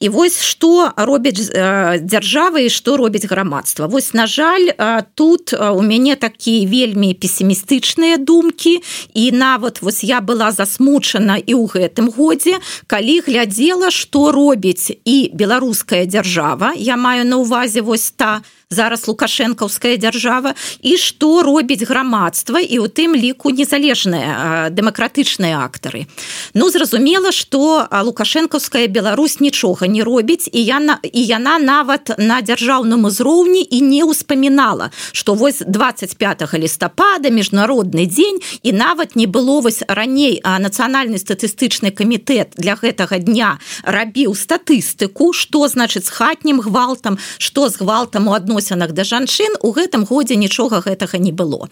І 0.00 0.08
вось 0.08 0.40
что 0.40 0.90
робяць 0.96 1.52
дзяржавы 2.00 2.66
і 2.66 2.70
что 2.70 2.96
робіць 2.96 3.28
грамадства. 3.28 3.86
Вось 3.86 4.14
на 4.14 4.26
жаль 4.26 4.72
тут 5.14 5.52
у 5.52 5.82
мяне 5.82 6.16
такія 6.16 6.64
вельмі 6.66 7.14
пессімістычныя 7.14 8.16
думкі. 8.16 8.80
І 9.14 9.32
нават 9.32 9.82
вось 9.82 10.04
я 10.04 10.20
была 10.20 10.52
засмучана 10.52 11.36
і 11.36 11.52
ў 11.52 11.68
гэтым 11.68 12.08
годзе 12.10 12.61
калі 12.86 13.20
глядзела 13.26 13.90
што 13.90 14.32
робіць 14.32 14.90
і 15.04 15.30
беларуская 15.34 16.04
дзяржава 16.06 16.72
я 16.76 16.96
маю 16.96 17.24
на 17.26 17.36
увазе 17.42 17.82
вось 17.82 18.10
та 18.16 18.42
зараз 18.72 19.04
лукашэнкаўская 19.06 19.96
дзяржава 20.00 20.54
і 20.80 20.96
што 20.96 21.42
робіць 21.44 21.84
грамадства 21.84 22.58
і 22.58 22.80
у 22.80 22.88
тым 22.88 23.12
ліку 23.12 23.52
незалежныя 23.52 24.72
дэмакратычныя 24.72 25.60
актары. 25.60 26.08
Ну 26.54 26.70
зразумела 26.70 27.32
что 27.32 27.86
лукашэнкаўская 27.92 28.88
Беларусь 28.88 29.40
нічога 29.40 29.86
не 29.86 30.02
робіць 30.02 30.48
і 30.48 30.60
яна 30.64 30.98
і 31.02 31.20
яна 31.20 31.58
нават 31.58 32.16
на 32.18 32.40
дзяржаўным 32.40 33.04
узроўні 33.04 33.60
і 33.60 33.80
не 33.80 34.02
ўспамінала 34.08 34.90
что 35.12 35.34
вось 35.34 35.62
25 35.66 36.48
лістапада 36.56 37.28
міжнародны 37.28 38.06
дзень 38.06 38.40
і 38.62 38.72
нават 38.72 39.16
не 39.16 39.26
было 39.26 39.60
вось 39.60 39.82
раней 39.88 40.40
а 40.44 40.58
нацыянальны 40.58 41.20
статыстычны 41.20 41.92
камітэт 41.92 42.56
для 42.56 42.74
гэтага 42.74 43.18
дня 43.18 43.58
рабіў 43.84 44.34
статыстыку 44.34 45.32
что 45.32 45.68
значыць 45.68 46.08
з 46.08 46.14
хатнім 46.14 46.60
гвалтам 46.60 47.18
что 47.38 47.68
з 47.68 47.76
гвалтам 47.76 48.28
у 48.28 48.32
адной 48.32 48.61
адносінах 48.62 48.92
да 48.92 49.04
жанчын 49.04 49.58
у 49.62 49.72
гэтым 49.72 50.04
годзе 50.04 50.36
нічога 50.36 50.80
гэтага 50.80 51.18
не 51.18 51.32
было. 51.32 51.68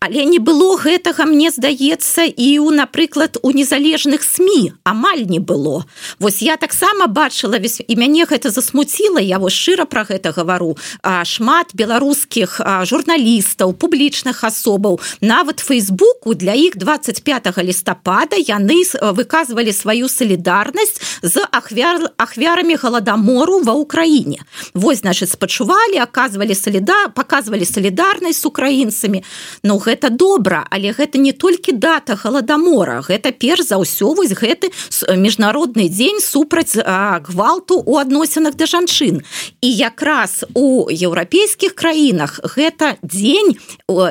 Але 0.00 0.24
не 0.24 0.38
было 0.38 0.76
гэтага 0.78 1.26
мне 1.26 1.50
здаецца 1.50 2.24
і 2.24 2.58
у 2.58 2.70
напрыклад 2.70 3.38
у 3.42 3.50
незалежных 3.50 4.22
сМ 4.22 4.78
амаль 4.84 5.26
не 5.26 5.38
было. 5.38 5.84
Восьось 6.18 6.42
я 6.42 6.56
таксама 6.56 7.06
бачыла 7.06 7.58
весь 7.58 7.82
і 7.86 7.96
мяне 7.96 8.24
гэта 8.24 8.50
засмуціла 8.50 9.18
я 9.20 9.38
вось 9.38 9.54
шчыра 9.54 9.84
про 9.84 10.04
гэта 10.04 10.32
гавару 10.32 10.76
а 11.02 11.24
шмат 11.24 11.74
беларускіх 11.74 12.60
журналістаў 12.84 13.74
публічных 13.74 14.44
асобаў. 14.44 15.00
Нават 15.20 15.60
фейсбуку 15.60 16.34
для 16.34 16.54
іх 16.54 16.76
25 16.76 17.58
лістапада 17.58 18.36
яны 18.36 18.82
выказвалі 19.00 19.72
сваю 19.72 20.08
салідарнасць 20.08 21.22
з 21.22 21.42
ахвяр 21.50 22.10
ахвярамі 22.16 22.74
галадамору 22.76 23.60
ва 23.64 23.74
ўкраіне 23.74 24.40
вось 24.74 25.00
значит 25.00 25.30
спачувалі 25.30 25.98
ака 25.98 26.19
показывали 26.20 26.54
соліда 26.54 27.08
показывали 27.14 27.64
солідарнасць 27.64 28.40
с 28.40 28.46
украінцамі 28.46 29.22
Ну 29.62 29.78
гэта 29.78 30.10
добра 30.10 30.66
але 30.70 30.92
гэта 30.92 31.18
не 31.18 31.32
толькі 31.32 31.72
дата 31.72 32.14
галадамора 32.14 33.00
гэта 33.00 33.32
перш 33.32 33.72
за 33.72 33.80
ўсё 33.80 34.12
вось 34.12 34.36
гэты 34.36 34.68
міжнародны 35.16 35.88
дзень 35.88 36.20
супраць 36.20 36.76
гвалту 36.76 37.80
у 37.86 37.96
адносінах 37.96 38.54
да 38.54 38.66
жанчын. 38.66 39.22
І 39.60 39.68
якраз 39.72 40.44
у 40.54 40.90
еўрапейскіх 40.90 41.74
краінах 41.74 42.40
гэта 42.56 43.00
дзень 43.02 43.56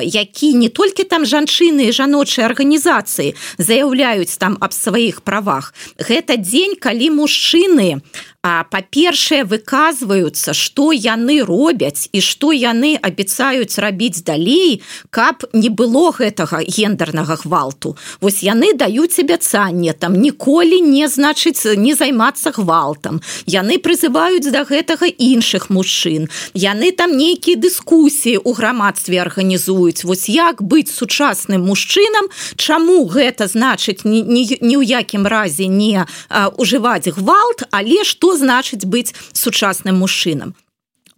які 0.02 0.54
не 0.54 0.68
толькі 0.68 1.04
там 1.04 1.22
жанчыны 1.22 1.92
жаночыя 1.92 2.46
арганізацыі 2.50 3.34
заяўляюць 3.58 4.34
там 4.38 4.58
аб 4.60 4.72
сваіх 4.72 5.22
правах. 5.22 5.74
Гэта 5.98 6.36
дзень 6.36 6.74
калі 6.74 7.10
мужчыны 7.10 8.02
а 8.02 8.29
па-першае 8.42 9.44
выказваюцца 9.44 10.54
што 10.56 10.92
яны 10.96 11.44
робяць 11.44 12.08
і 12.12 12.20
што 12.24 12.52
яны 12.56 12.96
абяцаюць 12.96 13.76
рабіць 13.76 14.24
далей 14.24 14.80
каб 15.10 15.44
не 15.52 15.68
было 15.68 16.08
гэтага 16.16 16.64
гендернага 16.64 17.36
гвалту. 17.44 17.96
Вось 18.20 18.40
яны 18.42 18.72
даюць 18.72 19.20
абяцанне 19.20 19.92
там 19.92 20.16
ніколі 20.16 20.80
не 20.80 21.04
значыць 21.08 21.76
не 21.76 21.92
займацца 21.94 22.52
гвалтам. 22.56 23.20
Яны 23.44 23.76
прызываюць 23.76 24.48
да 24.48 24.64
гэтага 24.64 25.12
іншых 25.12 25.68
мужчын. 25.68 26.32
Яны 26.54 26.92
там 26.96 27.12
нейкія 27.12 27.60
дыскусіі 27.60 28.40
у 28.40 28.56
грамадстве 28.56 29.20
арганізуюць. 29.20 30.04
Вось 30.04 30.28
як 30.32 30.62
быць 30.62 30.88
сучасным 30.88 31.68
мужчынам 31.68 32.32
чаму 32.56 33.04
гэта 33.04 33.52
значыць 33.52 34.08
ні 34.08 34.48
ў 34.56 34.84
якім 34.88 35.28
разе 35.28 35.68
не 35.68 36.08
ужываць 36.56 37.12
гвалт 37.12 37.68
але 37.70 38.00
што 38.08 38.29
значыць 38.36 38.84
быць 38.84 39.14
сучасным 39.32 39.98
мужчынам 40.02 40.54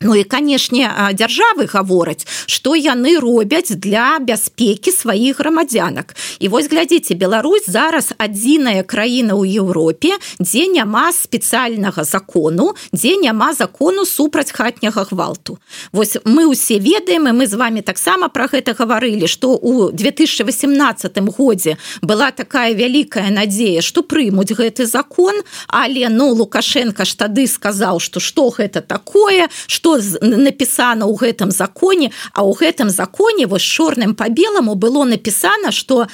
Ну 0.02 0.14
і 0.14 0.24
канешне 0.24 0.90
дзяржавы 1.14 1.66
гавораць 1.70 2.26
што 2.46 2.74
яны 2.74 3.16
робяць 3.18 3.74
для 3.74 4.18
бяспекі 4.20 4.92
сваіх 4.92 5.38
грамадзянак. 5.40 6.14
І 6.38 6.48
вось 6.48 6.68
глядзіце 6.68 7.14
Беларусь 7.14 7.66
зараз 7.66 8.12
адзіная 8.18 8.82
краіна 8.82 9.38
ў 9.38 9.62
Еўропе 9.62 10.18
дзе 10.38 10.66
няма 10.68 11.10
спецыяльнага 11.14 12.04
закону 12.04 12.74
дзе 12.92 13.16
няма 13.16 13.52
закону 13.54 14.04
супраць 14.04 14.50
хатняга 14.50 15.06
гвалту. 15.10 15.58
Вось 15.92 16.18
мы 16.24 16.50
ўсе 16.50 16.78
ведаем 16.78 17.28
і 17.30 17.32
мы 17.32 17.46
з 17.46 17.54
вами 17.54 17.80
таксама 17.80 18.28
про 18.28 18.46
гэта 18.50 18.74
гаварылі 18.74 19.26
што 19.26 19.54
у 19.54 19.90
2018 19.90 21.18
годзе 21.36 21.78
была 22.02 22.30
такая 22.30 22.74
вялікая 22.74 23.30
надзея 23.30 23.82
што 23.82 24.02
прымуць 24.02 24.52
гэты 24.52 24.86
закон 24.86 25.42
але 25.68 26.08
ну 26.08 26.34
лукашенко 26.34 27.04
ж 27.04 27.16
тады 27.16 27.46
сказаў 27.46 28.00
что 28.00 28.20
што 28.20 28.50
гэта 28.50 28.82
такое 28.82 29.48
что 30.00 30.18
напісана 30.20 31.06
ў 31.06 31.14
гэтым 31.18 31.50
законе 31.50 32.12
а 32.32 32.44
ў 32.44 32.52
гэтым 32.56 32.88
законе 32.90 33.46
вось 33.46 33.62
чорным 33.62 34.14
по 34.14 34.28
белому 34.28 34.74
было 34.74 35.04
напісана 35.04 35.72
что 35.72 36.06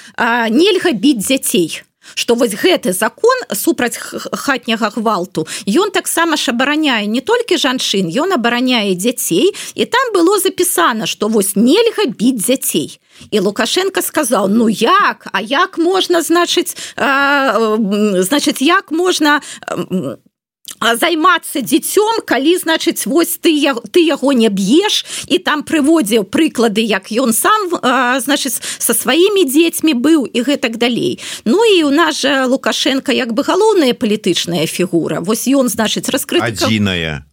нельга 0.51 0.93
біць 0.93 1.27
дзяцей. 1.27 1.83
Что 2.15 2.35
вось 2.35 2.57
гэты 2.57 2.93
закон 2.93 3.37
супраць 3.53 3.99
хатняга 3.99 4.89
гвалту 4.91 5.47
ён 5.69 5.91
таксама 5.91 6.37
ж 6.37 6.51
абараняе 6.57 7.07
не 7.07 7.21
толькі 7.21 7.61
жанчын 7.61 8.09
ён 8.09 8.33
абараняе 8.33 8.95
дзяцей. 8.95 9.53
І 9.75 9.85
там 9.85 10.13
было 10.15 10.39
запісана 10.39 11.07
что 11.07 11.29
вось 11.29 11.57
нельга 11.57 12.09
біць 12.09 12.41
дзяцей. 12.41 13.01
І 13.31 13.41
лукашенко 13.41 14.03
сказал 14.03 14.49
ну 14.49 14.69
як? 14.69 15.29
А 15.33 15.41
як 15.41 15.79
можна 15.79 16.23
значыць 16.23 16.77
значыць 16.97 18.63
як 18.63 18.91
можна 18.91 19.41
займацца 20.81 21.61
дзіцём 21.61 22.23
калі 22.25 22.57
значыць 22.59 23.07
вось 23.07 23.39
ты 23.39 23.53
ты 23.91 24.01
яго 24.01 24.33
не 24.33 24.49
б'еш 24.49 25.05
і 25.29 25.39
там 25.39 25.63
прыводзіў 25.63 26.25
прыклады 26.25 26.83
як 26.83 27.11
ён 27.13 27.33
сам 27.33 27.71
значыць 28.23 28.59
со 28.59 28.95
сваімі 28.95 29.45
дзецьмі 29.45 29.95
быў 29.95 30.27
і 30.27 30.39
гэтак 30.43 30.79
далей. 30.79 31.19
Ну 31.45 31.65
і 31.65 31.85
у 31.85 31.91
нас 31.91 32.23
жа 32.23 32.47
лукашенко 32.47 33.13
як 33.13 33.33
бы 33.33 33.43
галоўная 33.43 33.95
палітычная 33.95 34.67
фігура. 34.67 35.21
Восьось 35.21 35.55
ён 35.55 35.69
значыць 35.69 36.09
раскрыта 36.09 36.51
адзіная 36.51 37.28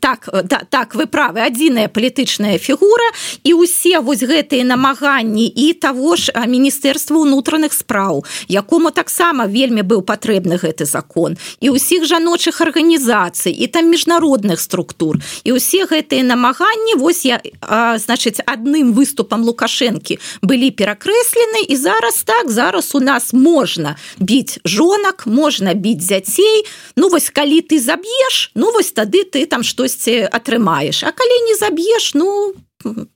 так 0.00 0.28
да, 0.44 0.62
так 0.70 0.94
вы 0.94 1.06
правы 1.06 1.40
адзіная 1.40 1.88
палітычная 1.88 2.58
фігура 2.58 3.10
і 3.44 3.54
усе 3.54 4.00
вось 4.00 4.22
гэтыя 4.22 4.64
намаганні 4.64 5.46
і 5.46 5.72
того 5.72 6.16
ж 6.16 6.32
міністэрства 6.46 7.16
унутраных 7.16 7.72
спраў 7.72 8.24
якому 8.48 8.90
таксама 8.90 9.46
вельмі 9.46 9.82
быў 9.82 10.02
патрэбны 10.02 10.58
гэты 10.58 10.84
закон 10.84 11.36
і 11.60 11.70
ўсіх 11.76 12.04
жаночых 12.04 12.60
арганізацый 12.60 13.52
і 13.52 13.66
там 13.66 13.90
міжнародных 13.90 14.60
структур. 14.60 15.20
І 15.44 15.56
ўсе 15.56 15.86
гэтыя 15.86 16.22
намаганні 16.22 16.98
вось 16.98 17.24
я 17.24 17.40
а, 17.60 17.98
значыць 17.98 18.40
адным 18.46 18.92
выступам 18.92 19.44
лукашэнкі 19.44 20.18
былі 20.42 20.70
перакрэслены 20.70 21.66
і 21.68 21.76
зараз 21.76 22.22
так 22.26 22.50
зараз 22.50 22.94
у 22.94 23.00
нас 23.00 23.32
можна 23.32 23.96
біць 24.18 24.58
жонак 24.64 25.26
можна 25.26 25.74
біць 25.74 26.04
дзяцей. 26.04 26.66
Ну 26.96 27.08
вось 27.08 27.30
калі 27.30 27.60
ты 27.62 27.78
заб'еш 27.78 28.50
ну 28.54 28.72
вось 28.72 28.92
тады 28.92 29.24
ты 29.24 29.46
там 29.46 29.62
штосьці 29.76 30.24
атрымаеш. 30.32 31.04
А 31.04 31.12
калі 31.12 31.36
не 31.52 31.54
заб'еш 31.60 32.16
ну 32.16 32.56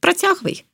працягвай 0.05 0.69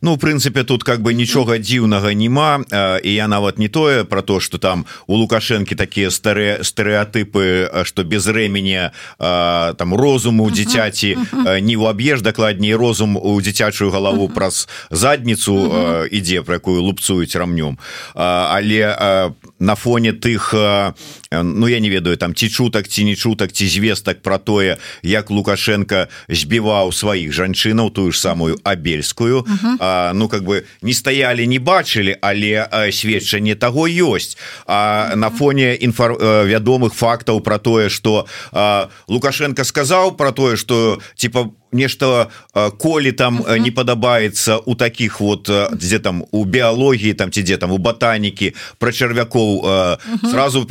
Ну 0.00 0.14
в 0.14 0.18
прынцыпе 0.18 0.64
тут 0.64 0.84
как 0.84 1.02
бы 1.02 1.14
нічога 1.14 1.58
дзіўнага 1.58 2.12
няма 2.14 2.64
і 3.02 3.10
я 3.14 3.28
нават 3.28 3.58
не 3.58 3.68
тое 3.68 4.04
про 4.04 4.22
то 4.22 4.40
что 4.40 4.58
там 4.58 4.86
у 5.06 5.14
лукашэнкі 5.14 5.74
такія 5.74 6.10
старыя 6.10 6.62
стэеатыпы 6.62 7.84
что 7.84 8.04
без 8.04 8.26
рэмені 8.26 8.90
там 9.18 9.94
розуму 9.94 10.50
дзіцяці 10.50 11.16
не 11.62 11.74
ў 11.78 11.90
аб'еж 11.90 12.22
дакладней 12.22 12.74
розум 12.74 13.16
у 13.16 13.40
дзіцячую 13.40 13.90
галаву 13.90 14.28
праз 14.28 14.68
задніцу 14.90 16.08
ідзе 16.10 16.42
про 16.42 16.58
якую 16.58 16.82
лупцуюць 16.82 17.36
рамнём 17.36 17.78
але 18.14 19.30
на 19.58 19.74
фоне 19.74 20.12
тых 20.12 20.54
Ну 21.32 21.68
я 21.68 21.80
не 21.80 21.88
ведаю 21.88 22.16
там 22.16 22.34
ці 22.34 22.48
чутак 22.48 22.88
ці 22.88 23.04
не 23.04 23.16
чутак 23.16 23.52
ці 23.52 23.68
звестак 23.68 24.22
про 24.22 24.38
тое 24.38 24.76
як 25.02 25.30
лукашенко 25.30 26.06
збіваў 26.28 26.92
сваіх 26.92 27.32
жанчынаў 27.32 27.90
тую 27.90 28.12
ж 28.12 28.20
самую 28.20 28.58
абельскую 28.64 29.46
а, 29.80 30.12
ну 30.14 30.28
как 30.28 30.44
бы 30.44 30.64
не 30.82 30.94
стаялі 30.94 31.46
не 31.46 31.58
бачылі 31.58 32.16
але 32.20 32.68
сведчанне 32.92 33.54
таго 33.54 33.88
ёсць. 33.88 34.36
А 34.66 35.12
на 35.16 35.30
фоне 35.30 35.74
інфар 35.74 36.12
вядомых 36.46 36.94
фактаў 36.94 37.40
про 37.40 37.58
тое 37.58 37.88
что 37.88 38.26
лукашенко 39.08 39.64
сказаў 39.64 40.16
про 40.16 40.32
тое 40.32 40.56
что 40.56 41.00
типа 41.16 41.44
по 41.44 41.61
нешта 41.72 42.28
коли 42.78 43.12
там 43.12 43.40
uh 43.40 43.48
-huh. 43.48 43.58
не 43.58 43.70
падабаецца 43.70 44.56
у 44.66 44.74
таких 44.74 45.20
вот 45.20 45.50
дзе 45.72 45.98
там 45.98 46.24
у 46.30 46.44
біялогіі 46.44 47.14
там 47.14 47.30
ці 47.30 47.42
дзе 47.42 47.56
там 47.56 47.72
у 47.72 47.78
ботанікі 47.78 48.54
про 48.78 48.92
чарвякоў 48.92 49.62
uh 49.62 49.96
-huh. 50.22 50.30
сразу 50.30 50.66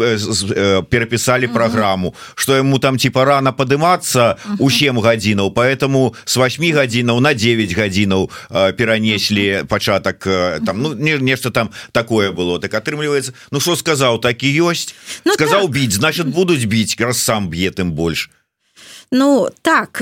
перапісалі 0.90 1.46
uh 1.46 1.50
-huh. 1.50 1.54
праграму 1.54 2.14
что 2.36 2.56
ему 2.56 2.80
там 2.80 2.98
типа 2.98 3.26
рано 3.26 3.52
падымацца 3.52 4.36
у 4.60 4.70
7 4.70 5.00
гадзінаў 5.00 5.54
поэтому 5.54 6.14
с 6.26 6.38
8 6.38 6.74
гадзінаў 6.74 7.20
на 7.20 7.34
9 7.34 7.78
гадзінаў 7.78 8.30
перанеслі 8.78 9.64
пачатак 9.68 10.28
там 10.66 10.82
ну 10.82 10.94
не 10.94 11.18
нешта 11.18 11.50
там 11.50 11.70
такое 11.92 12.32
было 12.32 12.60
так 12.60 12.74
атрымліваецца 12.74 13.32
Ну 13.52 13.60
что 13.60 13.76
сказаў 13.76 14.20
так 14.20 14.44
і 14.44 14.62
ёсць 14.62 14.94
ну, 15.26 15.34
сказаў 15.34 15.62
так. 15.62 15.72
біць 15.72 15.94
значит 15.94 16.28
будуць 16.28 16.66
біць 16.66 16.96
раз 17.00 17.18
сам 17.18 17.50
б'е 17.50 17.72
тым 17.72 17.92
больш 17.92 18.30
Ну 19.12 19.50
так 19.62 20.00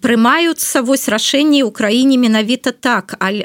прымаюцца 0.00 0.82
вось 0.86 1.08
рашэнні 1.10 1.66
краіне 1.74 2.14
менавіта 2.14 2.70
так 2.70 3.18
аль, 3.18 3.42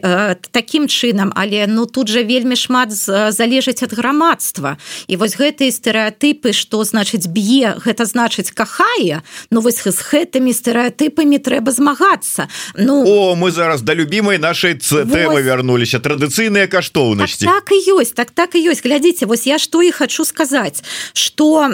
таким 0.53 0.85
чынам 0.85 1.33
але 1.33 1.65
ну 1.65 1.89
тут 1.89 2.05
жа 2.05 2.21
вельмі 2.21 2.53
шмат 2.53 2.93
залежыць 2.93 3.81
ад 3.81 3.97
грамадства. 3.97 4.77
І 5.09 5.17
вось 5.17 5.33
гэтыя 5.41 5.73
стэеатыпы 5.73 6.53
што 6.53 6.85
значыць 6.85 7.25
б'е 7.25 7.81
гэта 7.81 8.05
значыць 8.05 8.53
кахае 8.53 9.25
Ну 9.49 9.61
вось 9.65 9.81
з 9.81 9.89
гэтымі 9.89 10.53
стэеатыпамі 10.53 11.41
трэба 11.41 11.73
змагацца. 11.73 12.45
Ну 12.77 13.01
о 13.09 13.33
мы 13.33 13.49
зараз 13.49 13.81
да 13.81 13.97
любімай 13.97 14.37
нашай 14.37 14.77
цтвы 14.77 15.41
вярнуліся 15.41 15.97
традыцыйныя 15.97 16.69
каштоўнасці. 16.69 17.49
Так, 17.49 17.65
так 17.65 17.73
і 17.73 17.97
ёсць 17.97 18.13
так 18.13 18.29
так 18.37 18.53
і 18.53 18.61
ёсць. 18.69 18.85
Глядзіце 18.85 19.25
вось 19.25 19.49
я 19.49 19.57
што 19.57 19.81
і 19.81 19.89
хочу 19.89 20.25
сказаць 20.25 20.85
что 21.17 21.73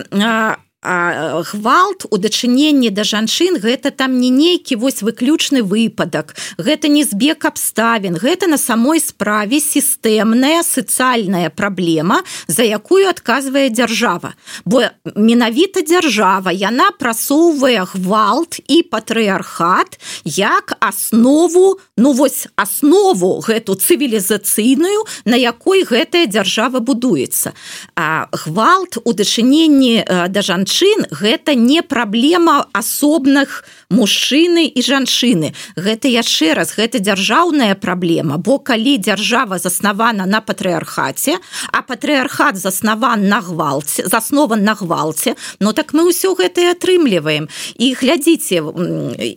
а, 0.85 1.41
гвалт 1.41 2.05
у 2.11 2.17
дачыненні 2.21 2.93
да 2.93 3.01
жанчын 3.01 3.57
гэта 3.57 3.89
там 3.89 4.21
не 4.21 4.29
нейкі 4.29 4.77
вось 4.77 5.01
выключны 5.01 5.65
выпадак. 5.65 6.37
Гэта 6.61 6.87
не 6.87 7.01
збег 7.03 7.41
абставін. 7.41 8.21
Гэта 8.21 8.45
на 8.45 8.57
самой 8.61 9.01
справе 9.01 9.57
сістэмная 9.59 10.61
сацыяльная 10.61 11.49
праблема 11.49 12.21
за 12.47 12.63
якую 12.63 13.09
адказвае 13.09 13.69
дзяржава. 13.73 14.37
Бо 14.65 14.85
менавіта 15.15 15.81
дзяржава 15.81 16.53
яна 16.53 16.93
прасоўвае 16.99 17.89
гвалт 17.97 18.61
і 18.69 18.85
патрыархат 18.85 19.97
як 20.25 20.77
аснову 20.79 21.81
ну 21.97 22.13
вось 22.13 22.45
аснову 22.55 23.41
гэту 23.41 23.73
цывілізацыйную 23.73 25.25
на 25.25 25.35
якой 25.35 25.81
гэтая 25.81 26.29
дзяржава 26.29 26.77
будуецца. 26.77 27.57
Гвалт 27.97 29.01
у 29.01 29.13
дачыненні 29.13 30.05
да 30.29 30.41
жанчын 30.45 30.74
жанчын 30.75 31.05
гэта 31.11 31.55
не 31.55 31.81
праблема 31.81 32.67
асобных 32.73 33.63
мужчыны 33.89 34.67
і 34.67 34.81
жанчыны. 34.81 35.53
Гэта 35.75 36.07
яшчэ 36.07 36.53
раз 36.53 36.75
гэта 36.75 36.99
дзяржаўная 36.99 37.75
праблема 37.75 38.37
бо 38.37 38.59
калі 38.59 38.97
дзяржава 38.97 39.59
заснавана 39.59 40.25
на 40.25 40.41
патрыархаце 40.41 41.37
а 41.71 41.81
патрыархат 41.81 42.57
заснаван 42.57 43.27
на 43.29 43.41
гвалце 43.41 44.07
заснован 44.07 44.63
на 44.63 44.75
гвалце 44.75 45.35
но 45.59 45.71
так 45.71 45.93
мы 45.93 46.11
ўсё 46.11 46.35
гэта 46.35 46.61
і 46.61 46.71
атрымліваем. 46.75 47.47
І 47.79 47.93
глядзіце 47.93 48.59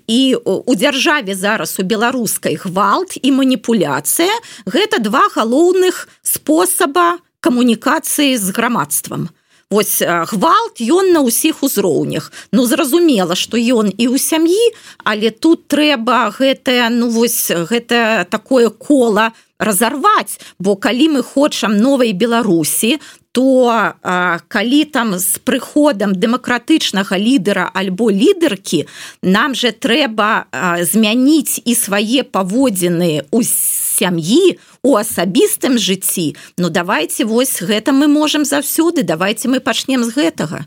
і 0.07 0.21
у 0.45 0.75
дзяржаве 0.75 1.35
зараз 1.35 1.79
у 1.79 1.83
беларускай 1.83 2.57
гвалт 2.57 3.15
і 3.23 3.31
маніпуляцыя 3.33 4.33
гэта 4.67 4.99
два 4.99 5.29
галоўных 5.35 6.09
спосаба 6.23 7.19
камунікацыі 7.41 8.37
з 8.37 8.51
грамадствам 8.51 9.31
Вось 9.71 10.01
гвалт 10.01 10.81
ён 10.81 11.13
на 11.13 11.21
ўсіх 11.21 11.61
узроўнях. 11.61 12.33
Ну 12.57 12.65
зразумела 12.65 13.37
што 13.37 13.61
ён 13.61 13.93
і 13.93 14.05
ў 14.09 14.17
сям'і 14.17 14.65
але 15.05 15.29
тут 15.29 15.69
трэба 15.69 16.33
гэтае 16.33 16.89
ну 16.89 17.13
вось 17.13 17.53
гэта 17.53 18.25
такое 18.33 18.73
кола 18.73 19.37
разарваць. 19.61 20.41
Бо 20.57 20.73
калі 20.81 21.21
мы 21.21 21.21
хочам 21.21 21.77
новай 21.77 22.17
беларусі 22.17 22.97
то 23.37 23.69
а, 23.69 24.41
калі 24.49 24.85
там 24.89 25.19
з 25.21 25.37
прыходам 25.45 26.17
дэмакратычнага 26.17 27.21
лідара 27.21 27.69
альбо 27.69 28.09
лідаркі 28.09 28.89
нам 29.23 29.53
же 29.53 29.77
трэба 29.77 30.49
змяніць 30.81 31.61
і 31.61 31.77
свае 31.77 32.25
паводзіны 32.25 33.29
у 33.31 33.45
сям'і 33.45 34.57
у 34.83 34.97
асабістым 34.97 35.79
жыцці. 35.79 36.37
Ну 36.59 36.71
давайте 36.71 37.25
вось 37.25 37.63
гэта 37.63 37.93
мы 37.93 38.09
можемм 38.09 38.45
заўсёды 38.45 39.03
давайте 39.03 39.49
мы 39.49 39.61
пачнем 39.61 40.05
з 40.05 40.11
гэтага. 40.15 40.67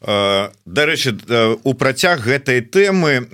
Дарэчы 0.00 1.12
у 1.62 1.74
працяг 1.74 2.24
гэтай 2.24 2.64
тэмы 2.64 3.28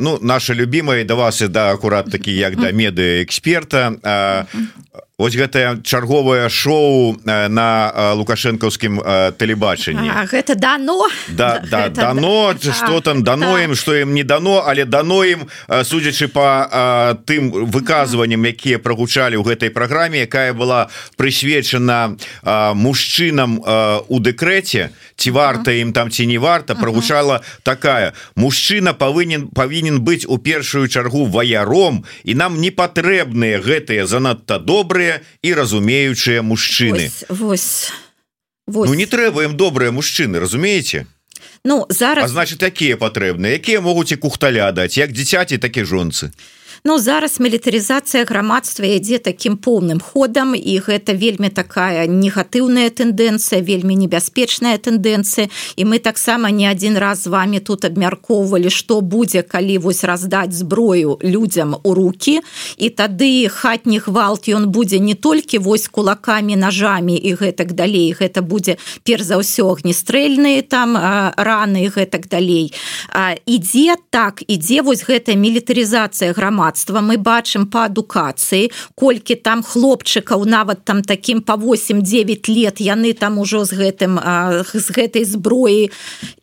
ну 0.00 0.18
наша 0.22 0.54
любимая 0.54 1.04
да 1.04 1.14
вас 1.14 1.42
і 1.42 1.48
да 1.48 1.70
акурат 1.76 2.10
такі 2.10 2.32
як 2.32 2.56
да 2.56 2.72
медыа 2.72 3.22
эксперта 3.22 4.00
Вось 5.16 5.32
гэтае 5.32 5.80
чарговае 5.80 6.50
шоу 6.52 7.16
на 7.24 7.68
лукашэнкаўскім 8.20 9.00
тэлебачанні. 9.40 10.12
Гэта 10.28 10.52
дано? 10.60 11.08
Да, 11.32 11.64
да, 11.64 11.88
дано 11.88 12.52
что 12.60 13.00
там 13.00 13.24
дано 13.24 13.56
ім 13.56 13.72
что 13.74 13.96
ім 13.96 14.12
не 14.12 14.24
дано 14.28 14.60
але 14.68 14.84
дано 14.84 15.24
ім 15.24 15.48
судзячы 15.88 16.28
по 16.28 17.16
тым 17.24 17.48
выказванням 17.48 18.44
якія 18.44 18.76
прагучалі 18.76 19.40
ў 19.40 19.44
гэтай 19.48 19.72
праграме 19.72 20.28
якая 20.28 20.52
была 20.52 20.92
прысвечана 21.16 22.20
мужчынам 22.76 23.56
у 24.12 24.20
дэкрэце 24.20 24.92
ці 25.16 25.30
варта 25.32 25.72
ім 25.72 25.96
там 25.96 26.12
ці 26.12 26.28
не 26.28 26.36
варта 26.36 26.76
прагучала 26.76 27.40
такая. 27.64 28.12
Мужчына 28.36 28.92
павынен 28.92 29.48
павінен 29.48 30.04
быць 30.04 30.28
у 30.28 30.36
першую 30.36 30.92
чаргу 30.92 31.24
ваяром 31.24 32.04
і 32.28 32.36
нам 32.36 32.60
не 32.60 32.68
патрэбныя 32.68 33.64
гэтыя 33.64 34.04
занадта 34.04 34.60
добрыя 34.60 35.05
добрыя 35.06 35.20
і 35.42 35.54
разумеючыя 35.54 36.42
мужчыны. 36.42 37.10
Вось, 37.28 37.92
вось. 38.66 38.88
Ну, 38.88 38.94
не 38.94 39.06
трэба 39.06 39.44
ім 39.44 39.56
добрыя 39.56 39.92
мужчыны 39.92 40.38
разумееце? 40.38 41.06
Ну 41.64 41.86
зараз 41.88 42.30
значит 42.30 42.58
такія 42.58 42.96
патрэбныя 42.96 43.58
якія 43.58 43.80
могуць 43.80 44.12
і 44.12 44.16
кухталя 44.16 44.72
даць 44.72 44.98
як 44.98 45.12
дзіцяці 45.12 45.58
так 45.58 45.76
і 45.76 45.82
жонцы 45.84 46.30
Ну 46.84 46.98
зараз 46.98 47.40
мілітарызацыя 47.40 48.24
грамадства 48.28 48.84
ідзе 48.84 49.18
таким 49.18 49.56
поўным 49.56 50.00
ходам 50.00 50.54
і 50.54 50.78
гэта 50.84 51.16
вельмі 51.16 51.48
такая 51.48 52.06
негатыўная 52.06 52.90
тэндэнцыя 52.90 53.62
вельмі 53.62 53.96
небяспечная 53.96 54.76
тэндэнцыя. 54.78 55.48
І 55.76 55.82
мы 55.84 55.98
таксама 55.98 56.50
не 56.50 56.68
адзін 56.68 56.98
раз 56.98 57.24
з 57.24 57.32
вами 57.32 57.60
тут 57.60 57.84
абмяркоўвалі 57.84 58.70
што 58.70 59.00
будзе 59.00 59.42
калі 59.42 59.78
вось 59.78 60.04
раздаць 60.04 60.52
зброю 60.52 61.18
людзям 61.22 61.76
у 61.82 61.94
руки 61.94 62.40
і 62.76 62.88
тады 62.90 63.48
хатні 63.48 63.98
гвалт 63.98 64.48
ён 64.48 64.68
будзе 64.68 64.98
не 64.98 65.14
толькі 65.14 65.58
вось 65.58 65.88
кулакамі 65.88 66.56
ножамі 66.56 67.16
і 67.16 67.34
гэтак 67.34 67.72
далей. 67.72 68.12
Гэта 68.12 68.42
будзе 68.42 68.76
перш 69.02 69.22
за 69.22 69.40
ўсё 69.40 69.72
огнестрэльныя 69.72 70.62
там 70.62 70.96
раны 71.36 71.88
гэтак 71.88 72.28
далей. 72.28 72.72
Ідзе 73.46 73.96
так 74.10 74.42
ідзе 74.46 74.82
вось 74.82 75.04
гэтая 75.06 75.36
мілітарызацыя 75.36 76.36
грамадства 76.66 77.00
мы 77.00 77.16
бачым 77.16 77.66
по 77.66 77.84
адукацыі 77.84 78.70
колькі 78.94 79.34
там 79.34 79.62
хлопчыкаў 79.62 80.44
нават 80.44 80.84
там 80.84 81.02
таким 81.02 81.42
по 81.42 81.52
8-9 81.52 82.50
лет 82.50 82.80
яны 82.80 83.12
там 83.12 83.38
ужо 83.38 83.64
з 83.64 83.72
гэтым 83.72 84.18
з 84.74 84.90
гэтай 84.90 85.24
зброі. 85.24 85.90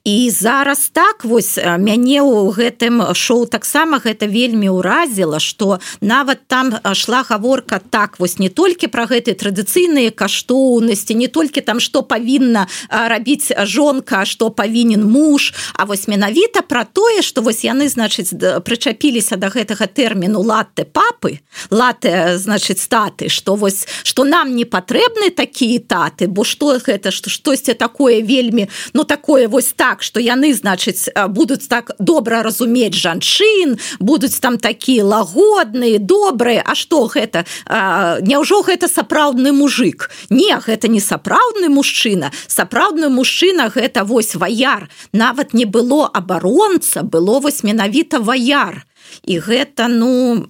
І 0.03 0.29
зараз 0.29 0.91
так 0.91 1.23
вось 1.23 1.57
мяне 1.57 2.19
ў 2.19 2.51
гэтым 2.51 3.15
шоу 3.15 3.45
таксама 3.45 3.99
гэта 4.03 4.27
вельмі 4.27 4.69
ўразіла 4.75 5.39
что 5.39 5.79
нават 6.01 6.47
там 6.47 6.75
шла 6.93 7.23
гаворка 7.23 7.79
так 7.79 8.19
вось 8.19 8.39
не 8.39 8.49
толькі 8.49 8.87
про 8.87 9.05
гэты 9.07 9.31
традыцыйныя 9.31 10.11
каштоўнасці 10.11 11.15
не 11.15 11.27
толькі 11.27 11.61
там 11.61 11.79
что 11.79 12.03
павінна 12.03 12.67
рабіць 12.89 13.51
жонка 13.63 14.25
что 14.25 14.51
павінен 14.51 15.03
муж 15.03 15.53
А 15.73 15.85
вось 15.85 16.07
менавіта 16.07 16.61
про 16.61 16.83
тое 16.83 17.21
что 17.21 17.41
вось 17.41 17.63
яны 17.63 17.87
значыць 17.87 18.35
прычапіліся 18.63 19.35
до 19.35 19.47
гэтага 19.47 19.87
тэрміну 20.13 20.41
латте 20.41 20.85
папы 20.85 21.39
латы 21.71 22.37
значыць 22.37 22.81
статы 22.81 23.29
что 23.29 23.55
вось 23.55 23.87
что 24.03 24.23
нам 24.23 24.55
не 24.55 24.65
патрэбны 24.65 25.29
такія 25.29 25.79
таты 25.79 26.27
бо 26.27 26.43
что 26.45 26.77
гэта 26.77 27.11
что 27.11 27.29
штосьці 27.29 27.73
такое 27.73 28.21
вельмі 28.21 28.69
ну 28.93 29.03
такое 29.03 29.47
вось 29.47 29.73
так 29.73 30.03
что 30.03 30.19
яны 30.19 30.53
значыць 30.53 31.09
будуць 31.29 31.67
так 31.67 31.91
добра 31.99 32.43
разумець 32.43 32.93
жанчын 32.93 33.77
будуць 33.99 34.39
там 34.39 34.57
такія 34.57 35.03
лагодныя 35.03 35.99
добрыя 35.99 36.63
А 36.65 36.75
что 36.75 37.07
гэта 37.07 37.45
няўжо 37.73 38.61
гэта 38.61 38.87
сапраўдны 38.87 39.51
мужик? 39.51 40.09
Не 40.29 40.55
гэта 40.59 40.87
не 40.87 40.99
сапраўдны 40.99 41.69
мужчына 41.69 42.31
сапраўдны 42.47 43.09
мужчына 43.09 43.69
гэта 43.73 44.03
вось 44.03 44.35
ваяр 44.35 44.89
нават 45.13 45.53
не 45.53 45.65
было 45.65 46.07
абаронца 46.07 47.03
было 47.03 47.39
вось 47.39 47.63
менавіта 47.63 48.19
ваяр 48.19 48.85
і 49.23 49.39
гэта 49.39 49.87
ну 49.87 50.45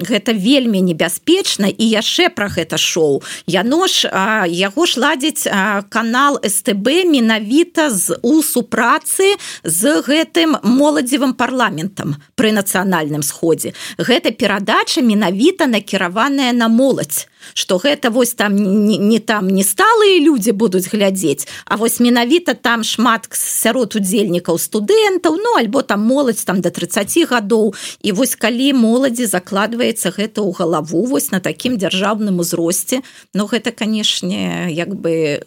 Гэта 0.00 0.32
вельмі 0.32 0.80
небяспечна 0.80 1.68
і 1.68 1.84
яшчэ 1.84 2.32
пра 2.32 2.48
гэта 2.48 2.80
шоу. 2.80 3.20
Яно 3.46 3.86
ж 3.86 4.08
а, 4.08 4.48
яго 4.48 4.86
ж 4.88 4.98
ладзіць 4.98 5.46
а, 5.46 5.84
канал 5.84 6.40
стб 6.40 7.04
менавіта 7.04 7.90
з 7.92 8.16
у 8.22 8.40
супрацы 8.42 9.36
з 9.62 10.00
гэтым 10.00 10.56
моладзевым 10.64 11.36
парламентам 11.36 12.16
пры 12.34 12.56
нацыянальным 12.56 13.22
сходзе. 13.22 13.76
Гэта 14.00 14.32
перадача 14.32 15.04
менавіта 15.04 15.68
накіраваная 15.68 16.56
на 16.56 16.72
моладзь 16.72 17.28
что 17.54 17.78
гэта 17.78 18.10
вось 18.10 18.34
там 18.34 18.56
не, 18.56 18.98
не 18.98 19.18
там 19.18 19.48
не 19.48 19.62
сталыя 19.62 20.18
людзі 20.20 20.52
будуць 20.52 20.88
глядзець 20.88 21.48
А 21.66 21.76
вось 21.76 22.00
менавіта 22.00 22.54
там 22.54 22.84
шмат 22.84 23.28
сярод 23.32 23.96
удзельнікаў 23.96 24.58
студэнтаў 24.58 25.36
ну 25.36 25.56
альбо 25.56 25.82
там 25.82 26.00
моладзь 26.00 26.44
там 26.44 26.60
до 26.60 26.70
30 26.70 27.28
гадоў 27.30 27.74
і 28.02 28.12
вось 28.12 28.34
калі 28.36 28.72
моладзі 28.72 29.26
закладваецца 29.26 30.10
гэта 30.10 30.42
ў 30.42 30.50
галаву 30.52 31.04
вось 31.06 31.30
на 31.30 31.40
такім 31.40 31.78
дзяржаўным 31.78 32.38
узросце 32.38 33.02
но 33.34 33.46
гэта 33.46 33.72
канешне 33.72 34.68
як 34.70 34.94
бы 34.94 35.42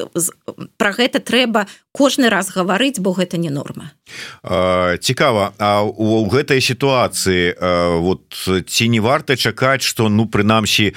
про 0.77 0.91
гэта 0.91 1.19
трэба 1.19 1.67
кожны 1.91 2.29
раз 2.29 2.51
гаварыць 2.51 2.99
бо 2.99 3.13
гэта 3.13 3.37
не 3.37 3.49
норма 3.49 3.91
цікава 4.99 5.51
А 5.57 5.81
у 5.81 6.29
гэтай 6.29 6.61
сітуацыі 6.61 7.55
вот 7.99 8.21
ці 8.67 8.89
не 8.89 8.99
варта 8.99 9.35
чакаць 9.35 9.81
что 9.81 10.09
ну 10.09 10.25
прынамсі 10.25 10.93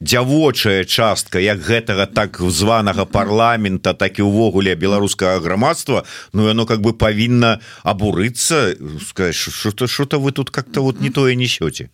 дзявочая 0.00 0.84
частка 0.84 1.38
як 1.38 1.60
гэтага 1.60 2.06
так 2.06 2.40
званага 2.40 3.04
парламента 3.04 3.92
так 3.92 4.18
і 4.18 4.22
увогуле 4.22 4.74
беларускага 4.74 5.40
грамадства 5.40 6.04
Ну 6.32 6.48
яно 6.48 6.66
как 6.66 6.80
бы 6.80 6.92
павінна 6.92 7.60
абурыцца 7.82 8.76
сказать 9.08 9.34
что-то 9.34 9.86
что-то 9.86 10.18
вы 10.20 10.32
тут 10.32 10.50
как-то 10.50 10.82
вот 10.82 11.00
не 11.00 11.10
тое 11.10 11.36
несете 11.36 11.88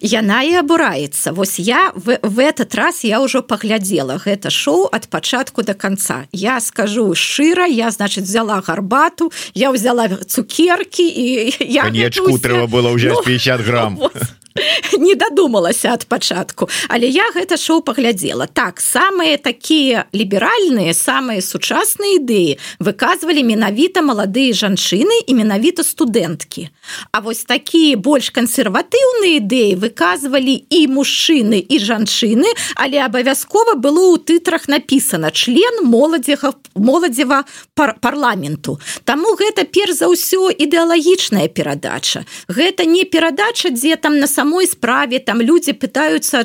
Яна 0.00 0.42
і 0.42 0.54
абураецца. 0.64 1.32
Вось 1.32 1.58
я 1.58 1.92
в, 1.94 2.18
в 2.22 2.38
этот 2.38 2.74
раз 2.74 3.04
я 3.04 3.20
ўжо 3.20 3.42
паглядзела 3.42 4.16
гэта 4.16 4.48
шоу 4.48 4.88
ад 4.88 5.08
пачатку 5.12 5.62
до 5.62 5.74
конца 5.74 6.24
я 6.32 6.60
скажу 6.60 7.14
шчыра 7.14 7.66
я 7.66 7.90
значит 7.90 8.24
взяла 8.24 8.60
гарбату 8.60 9.32
я 9.54 9.61
взяла 9.70 10.08
цукерки 10.26 11.08
і 11.08 11.54
я 11.60 11.90
нечку 11.90 12.38
трэба 12.38 12.66
было 12.66 12.90
ўжо 12.90 13.14
ну, 13.14 13.22
50 13.22 13.60
грамм. 13.60 13.96
Вот. 14.02 14.41
не 14.98 15.14
дадумалася 15.14 15.96
ад 15.96 16.06
пачатку 16.06 16.68
але 16.88 17.08
я 17.08 17.30
гэта 17.32 17.56
шоу 17.56 17.80
паглядзела. 17.80 18.46
Так 18.46 18.80
самыя 18.80 19.38
такія 19.38 20.04
ліберальныя 20.12 20.92
самыя 20.92 21.40
сучасныя 21.40 22.20
ідэі 22.20 22.58
выказвалі 22.78 23.42
менавіта 23.42 24.02
маладыя 24.02 24.52
жанчыны 24.52 25.24
і 25.26 25.32
менавіта 25.34 25.82
студэнткі. 25.84 26.68
А 27.12 27.20
вось 27.20 27.44
такія 27.48 27.96
больш 27.96 28.28
кансерватыўныя 28.30 29.40
ідэі 29.40 29.80
выказвалі 29.80 30.60
і 30.68 30.80
мужчыны 30.92 31.64
і 31.64 31.76
жанчыны 31.80 32.48
але 32.76 33.00
абавязкова 33.00 33.74
было 33.80 34.12
ў 34.12 34.20
тытрах 34.20 34.68
написано 34.68 35.30
член 35.30 35.86
моладзега 35.88 36.52
моладзева 36.76 37.44
пар 37.74 37.96
парламенту 38.00 38.78
Таму 39.04 39.34
гэта 39.40 39.64
перш 39.64 40.02
за 40.02 40.12
ўсё 40.12 40.52
ідэалагічная 40.52 41.48
перадача. 41.48 42.24
Гэта 42.48 42.84
не 42.84 43.04
перадача 43.04 43.70
дзе 43.70 43.96
там 43.96 44.18
на 44.18 44.26
самом 44.26 44.41
самой 44.42 44.66
справе 44.66 45.18
там 45.18 45.40
люди 45.40 45.72
пытаются 45.72 46.42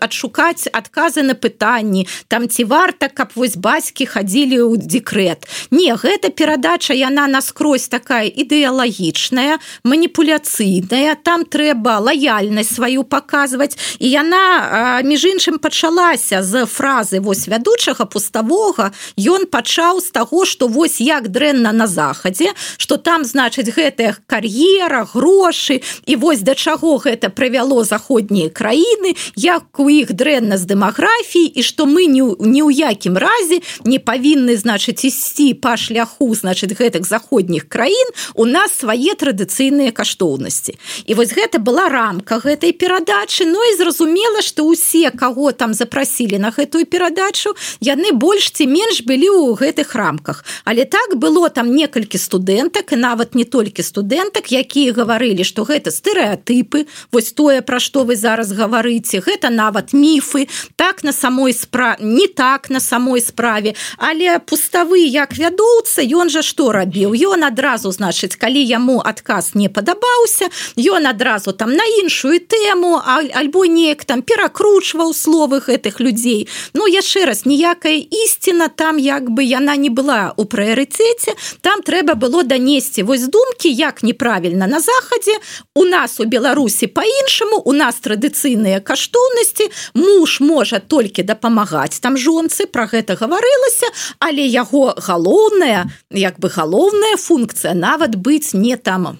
адшукаць 0.00 0.66
адказы 0.72 1.22
на 1.22 1.34
пытанні 1.34 2.08
там 2.26 2.48
ці 2.48 2.64
варта 2.64 3.06
каб 3.08 3.30
вось 3.38 3.54
бацькі 3.54 4.06
хадзілі 4.10 4.58
ў 4.66 4.74
декрет 4.82 5.46
не 5.70 5.94
гэта 5.94 6.34
перадача 6.34 6.90
яна 6.90 7.30
наскрозь 7.30 7.86
такая 7.86 8.26
ідэалагічная 8.26 9.58
маніпуляцыйная. 9.84 11.14
Там 11.22 11.44
трэба 11.44 11.98
лаяльнасць 12.00 12.74
сваю 12.74 13.04
паказваць. 13.04 13.76
І 13.98 14.10
яна 14.10 15.00
між 15.04 15.24
іншым 15.24 15.58
пачалася 15.58 16.42
з 16.42 16.66
фразы 16.66 17.20
вось 17.20 17.46
вядучага 17.48 18.06
пуставога. 18.06 18.92
Ён 19.16 19.46
пачаў 19.46 20.00
з 20.00 20.10
таго 20.10 20.44
что 20.44 20.68
вось 20.68 21.00
як 21.00 21.28
дрэнна 21.28 21.72
на 21.72 21.86
захадзе 21.86 22.52
что 22.76 22.96
там 22.96 23.24
значыць 23.24 23.70
гэтая 23.70 24.16
кар'ера 24.26 25.06
грошы 25.14 25.82
і 26.06 26.16
вось 26.16 26.40
да 26.40 26.54
чаго 26.54 26.98
гэта 26.98 27.28
прывяло 27.36 27.84
заходнія 27.84 28.48
краіны 28.48 29.12
як 29.36 29.68
у 29.78 29.88
іх 29.92 30.16
дрэнна 30.16 30.56
з 30.56 30.64
дэмаграфіі 30.72 31.52
і 31.52 31.60
што 31.62 31.84
мы 31.84 32.08
ні 32.08 32.24
ні 32.40 32.62
ў 32.64 32.72
якім 32.72 33.20
разе 33.20 33.60
не 33.84 34.00
павінны 34.00 34.56
значыць 34.56 35.04
ісці 35.04 35.52
па 35.60 35.76
шляху 35.76 36.32
значыць 36.32 36.72
гэтых 36.72 37.04
заходніх 37.04 37.68
краін 37.68 38.08
у 38.34 38.48
нас 38.48 38.72
свае 38.80 39.14
традыцыйныя 39.18 39.92
каштоўнасці. 39.92 40.78
І 41.06 41.14
вось 41.14 41.34
гэта 41.36 41.58
была 41.58 41.88
рамка 41.88 42.38
гэтай 42.40 42.72
перадачы. 42.72 43.44
Ну 43.46 43.60
і 43.60 43.76
зразумела 43.76 44.42
што 44.42 44.66
ўсе 44.70 45.10
каго 45.10 45.52
там 45.52 45.74
запрасілі 45.74 46.38
на 46.38 46.50
гэтую 46.50 46.86
перадачу 46.86 47.54
яны 47.80 48.12
больш 48.12 48.50
ці 48.50 48.66
менш 48.66 49.02
былі 49.02 49.28
ў 49.28 49.58
гэтых 49.58 49.94
рамках. 49.94 50.44
Але 50.64 50.84
так 50.84 51.16
было 51.16 51.48
там 51.50 51.74
некалькі 51.74 52.18
студэнтак 52.18 52.92
і 52.92 52.96
нават 52.96 53.34
не 53.34 53.44
толькі 53.44 53.82
студэнтак 53.82 54.52
якія 54.52 54.92
гаварылі 54.92 55.44
што 55.44 55.64
гэта 55.64 55.90
стэеатыпы 55.90 56.86
вось 57.12 57.25
вось 57.26 57.32
тое 57.32 57.62
пра 57.62 57.80
што 57.80 58.04
вы 58.04 58.16
зараз 58.16 58.52
гаварыце. 58.52 59.20
Гэта 59.20 59.50
нават 59.50 59.92
міфы. 59.92 60.48
Так 60.76 61.02
на 61.04 61.12
самой 61.12 61.52
спра 61.52 61.96
не 62.00 62.28
так 62.28 62.70
на 62.70 62.80
самой 62.80 63.20
справе. 63.20 63.74
Але 63.98 64.38
пуставы 64.38 64.98
як 64.98 65.34
вядоўца 65.34 66.02
ён 66.02 66.30
жа 66.30 66.42
што 66.42 66.72
рабіў? 66.72 67.14
Ён 67.14 67.44
адразу 67.44 67.90
значыць 67.90 68.36
калі 68.36 68.62
яму 68.62 69.02
адказ 69.04 69.54
не 69.54 69.68
падабаўся 69.68 70.50
ён 70.76 71.06
адразу 71.06 71.52
там 71.52 71.72
на 71.72 71.84
іншую 72.02 72.40
тэму 72.40 73.02
альбо 73.34 73.66
неяк 73.66 74.04
там 74.04 74.22
перакручваў 74.22 75.14
словы 75.14 75.60
гэтых 75.60 76.00
людзей. 76.00 76.48
Ну 76.74 76.86
яшчэ 76.86 77.26
раз 77.26 77.46
ніякая 77.46 77.98
ісціна 77.98 78.68
там 78.68 78.98
як 78.98 79.30
бы 79.30 79.42
яна 79.42 79.76
не 79.76 79.90
была 79.90 80.34
у 80.36 80.44
прыярытэце 80.44 81.34
там 81.60 81.82
трэба 81.82 82.14
было 82.14 82.42
данесці. 82.42 83.02
Вось 83.02 83.26
думкі 83.26 83.72
як 83.72 84.02
неправільна. 84.02 84.66
На 84.66 84.80
захадзе 84.80 85.38
у 85.74 85.84
нас 85.84 86.20
у 86.20 86.24
беларусі 86.24 86.86
па 86.86 87.06
по-іншаму 87.16 87.62
у 87.64 87.72
нас 87.72 87.96
традыцыйныя 87.96 88.80
каштоўнасці 88.80 89.70
муж 89.94 90.40
можа 90.40 90.78
толькі 90.78 91.22
дапамагаць 91.22 92.00
там 92.00 92.16
жонцы 92.16 92.66
про 92.66 92.86
гэта 92.86 93.16
гаварылася 93.16 93.88
але 94.18 94.46
яго 94.46 94.94
галоўная 94.96 95.86
як 96.10 96.38
бы 96.38 96.48
галоўная 96.48 97.16
функцыя 97.16 97.74
нават 97.74 98.16
быць 98.16 98.54
не 98.54 98.76
там 98.76 99.18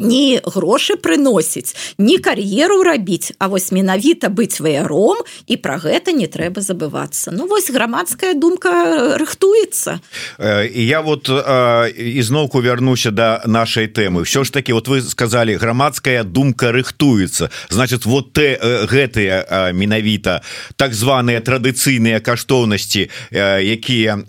не 0.00 0.40
грошы 0.44 0.96
прыносіць 0.96 1.76
не 1.98 2.18
кар'еру 2.18 2.82
рабіць 2.82 3.32
А 3.38 3.48
вось 3.48 3.72
менавіта 3.72 4.28
быць 4.28 4.60
ваяром 4.60 5.22
і 5.46 5.56
пра 5.56 5.78
гэта 5.80 6.12
не 6.12 6.26
трэба 6.26 6.60
забывацца. 6.60 7.32
Ну 7.32 7.46
вось 7.46 7.70
грамадская 7.70 8.34
думка 8.34 9.16
рыхтуецца. 9.16 10.00
І 10.40 10.82
я 10.86 11.00
вот 11.00 11.28
ізноўку 11.28 12.60
вярнуся 12.60 13.10
да 13.10 13.42
нашай 13.46 13.88
тэмы. 13.88 14.24
Все 14.24 14.44
ж 14.44 14.52
таки 14.52 14.72
вот 14.72 14.88
вы 14.88 15.00
сказали 15.00 15.54
грамадская 15.54 16.24
думка 16.24 16.72
рыхтуецца. 16.72 17.50
Значит 17.68 18.06
вот 18.06 18.32
те 18.32 18.60
гэтыя 18.60 19.72
менавіта 19.72 20.42
так 20.76 20.94
званыя 20.94 21.40
традыцыйныя 21.40 22.20
каштоўнасці 22.20 23.08
якія 23.32 24.20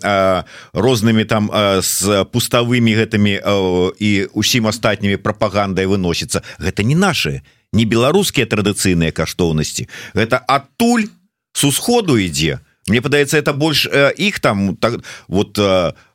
рознымі 0.72 1.24
там 1.24 1.50
з 1.82 2.24
пуставымі 2.32 2.96
гэтымі 2.96 3.34
і 3.98 4.10
усім 4.32 4.66
астатнімі 4.66 5.16
прапагандамі 5.16 5.61
прапагандай 5.62 5.86
выносіцца 5.86 6.42
гэта 6.58 6.82
не 6.82 6.94
наши 6.94 7.42
не 7.72 7.84
беларускія 7.84 8.46
традыцыйныя 8.46 9.12
каштоўнасці 9.12 9.88
гэта 10.14 10.38
адтуль 10.38 11.06
с 11.54 11.64
усходу 11.64 12.18
ідзе 12.18 12.60
Мне 12.88 12.98
падаецца 12.98 13.38
это 13.38 13.52
больш 13.54 13.86
іх 14.18 14.40
там 14.40 14.76
так 14.76 14.98
вот 15.28 15.58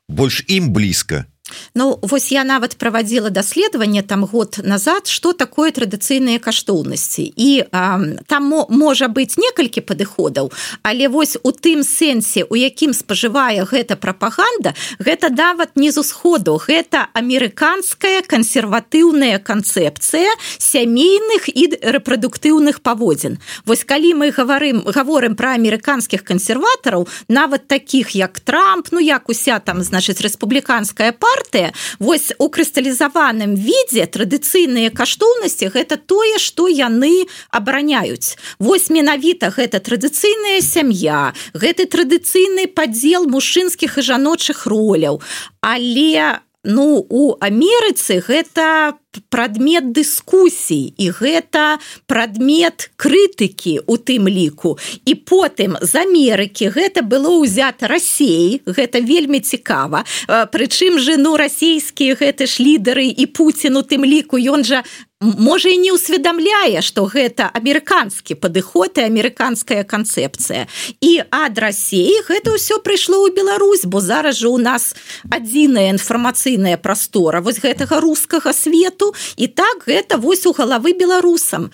больш 0.10 0.44
ім 0.48 0.74
блізка 0.76 1.26
Ну 1.74 2.00
вось 2.02 2.32
я 2.32 2.44
нават 2.44 2.78
праводзіла 2.78 3.30
даследаванне 3.30 4.04
там 4.04 4.26
год 4.26 4.60
назад 4.64 5.08
что 5.08 5.34
такое 5.34 5.72
традыцыйныя 5.72 6.40
каштоўнасці. 6.40 7.34
І 7.36 7.66
а, 7.72 8.00
там 8.28 8.66
можа 8.70 9.08
быць 9.08 9.38
некалькі 9.38 9.82
падыходаў 9.82 10.52
але 10.84 11.08
вось 11.08 11.38
у 11.44 11.52
тым 11.52 11.84
сэнсе 11.84 12.44
у 12.50 12.56
якім 12.56 12.94
спажывае 12.94 13.64
гэта 13.64 13.96
прапаганда 13.96 14.74
гэта 15.00 15.30
дават 15.30 15.76
не 15.76 15.92
з 15.92 15.98
усходу. 16.00 16.58
Гэта 16.58 17.08
амерыканская 17.14 18.22
кансерватыўная 18.22 19.40
канцэпцыя 19.40 20.30
сямейных 20.58 21.50
і 21.50 21.80
рэпрадуктыўных 21.82 22.82
паводзін. 22.82 23.40
Вось 23.66 23.84
калі 23.84 24.14
мы 24.14 24.32
гаварым 24.32 24.84
гаворым 24.84 25.36
про 25.36 25.56
амерыканскіх 25.56 26.24
кансерватараў 26.24 27.08
нават 27.28 27.68
таких 27.68 28.16
як 28.16 28.40
трамп 28.40 28.88
ну 28.92 29.00
як 29.00 29.30
уся 29.30 29.60
там 29.60 29.84
значыць 29.84 30.22
рэспубліканская 30.22 31.12
пара 31.12 31.37
партыя 31.38 31.74
вось 32.00 32.34
у 32.38 32.50
крысталізаваным 32.50 33.54
відзе 33.56 34.08
традыцыйныя 34.10 34.90
каштоўнасці 34.90 35.70
гэта 35.70 35.98
тое 35.98 36.38
што 36.42 36.68
яны 36.68 37.28
абараняюць. 37.52 38.38
Вось 38.60 38.90
менавіта 38.90 39.54
гэта 39.54 39.80
традыцыйная 39.80 40.62
сям'я 40.62 41.34
гэты 41.54 41.86
традыцыйны 41.86 42.68
падзел 42.68 43.30
мужчынскіх 43.30 43.98
і 43.98 44.02
жаночых 44.02 44.66
роляў. 44.66 45.22
Але 45.62 46.42
ну 46.64 47.06
у 47.10 47.36
Амерыцы 47.40 48.22
гэта 48.22 48.98
прадмет 49.30 49.92
дыскусій 49.92 50.94
і 50.98 51.10
гэта 51.10 51.80
прадмет 52.06 52.92
крытыкі 52.98 53.82
у 53.88 53.98
тым 53.98 54.28
ліку. 54.30 54.78
І 55.06 55.16
потым 55.16 55.78
з 55.82 56.06
Амерыкі 56.06 56.70
гэта 56.70 57.02
было 57.02 57.42
ўзята 57.42 57.88
рассеі 57.88 58.62
гэта 58.66 59.02
вельмі 59.02 59.40
цікава. 59.40 60.06
Прычым 60.28 61.00
же 61.00 61.18
ну 61.18 61.38
расійскія 61.38 62.14
гэты 62.14 62.46
ж 62.46 62.62
лідары 62.62 63.08
і 63.10 63.26
Пуін 63.26 63.78
у 63.78 63.84
тым 63.84 64.06
ліку 64.06 64.38
ён 64.38 64.64
жа 64.64 64.84
можа 65.22 65.70
і 65.70 65.78
не 65.82 65.92
ўсведамляе 65.94 66.82
што 66.86 67.08
гэта 67.10 67.50
амерыканскі 67.58 68.38
падыход 68.38 69.02
і 69.02 69.08
амерыканская 69.10 69.82
канцэпцыя. 69.82 70.68
І 71.02 71.26
ад 71.34 71.58
рассеі 71.58 72.22
гэта 72.30 72.54
ўсё 72.54 72.78
прыйшло 72.86 73.26
ў 73.26 73.34
Беларусь 73.34 73.90
бо 73.90 73.98
зараз 73.98 74.38
жа 74.38 74.54
у 74.54 74.62
нас 74.62 74.94
адзіная 75.34 75.90
інфармацыйная 75.98 76.78
прастора 76.78 77.42
вось 77.42 77.58
гэтага 77.58 77.98
рускага 77.98 78.54
свету. 78.54 79.14
І 79.42 79.50
так 79.50 79.90
гэта 79.90 80.22
вось 80.22 80.46
у 80.46 80.54
галавы 80.54 80.94
беларусам 80.94 81.74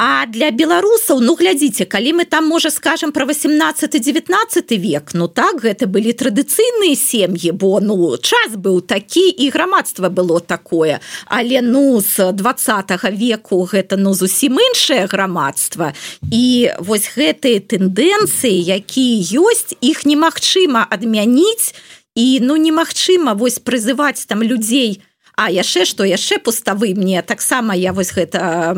а 0.00 0.24
для 0.24 0.48
беларусаў 0.48 1.20
ну 1.20 1.36
глядзіце 1.36 1.84
калі 1.84 2.16
мы 2.16 2.24
там 2.24 2.48
можа 2.48 2.70
скажем 2.72 3.12
про 3.12 3.28
18 3.28 4.00
19 4.00 4.72
век 4.80 5.12
ну 5.12 5.28
так 5.28 5.60
гэта 5.60 5.84
былі 5.84 6.16
традыцыйныя 6.16 6.96
сем'і 6.96 7.52
бо 7.52 7.80
ну 7.84 8.16
час 8.16 8.56
быў 8.56 8.80
такі 8.80 9.28
і 9.28 9.50
грамадства 9.50 10.08
было 10.08 10.40
такое. 10.40 11.00
Але 11.26 11.60
ну 11.60 12.00
з 12.00 12.32
двадцатого 12.32 13.12
веку 13.12 13.68
гэта 13.68 14.00
ну 14.00 14.14
зусім 14.14 14.56
іншае 14.56 15.04
грамадства. 15.06 15.92
І 16.32 16.72
вось 16.78 17.12
гэтыя 17.12 17.60
тэндэнцыі 17.60 18.56
якія 18.56 19.44
ёсць 19.44 19.76
іх 19.80 20.08
немагчыма 20.08 20.86
адмяніць. 20.88 21.76
І 22.16 22.40
ну 22.40 22.56
немагчыма 22.56 23.34
вось 23.34 23.60
прызываць 23.60 24.24
там 24.26 24.42
людзей 24.42 24.98
на 24.98 25.09
А 25.40 25.48
яшчэ 25.48 25.86
што 25.88 26.04
яшчэ 26.04 26.36
пуставы 26.44 26.92
мне 26.92 27.22
таксама 27.24 27.72
я 27.72 27.94
вось 27.96 28.12
гэта 28.12 28.76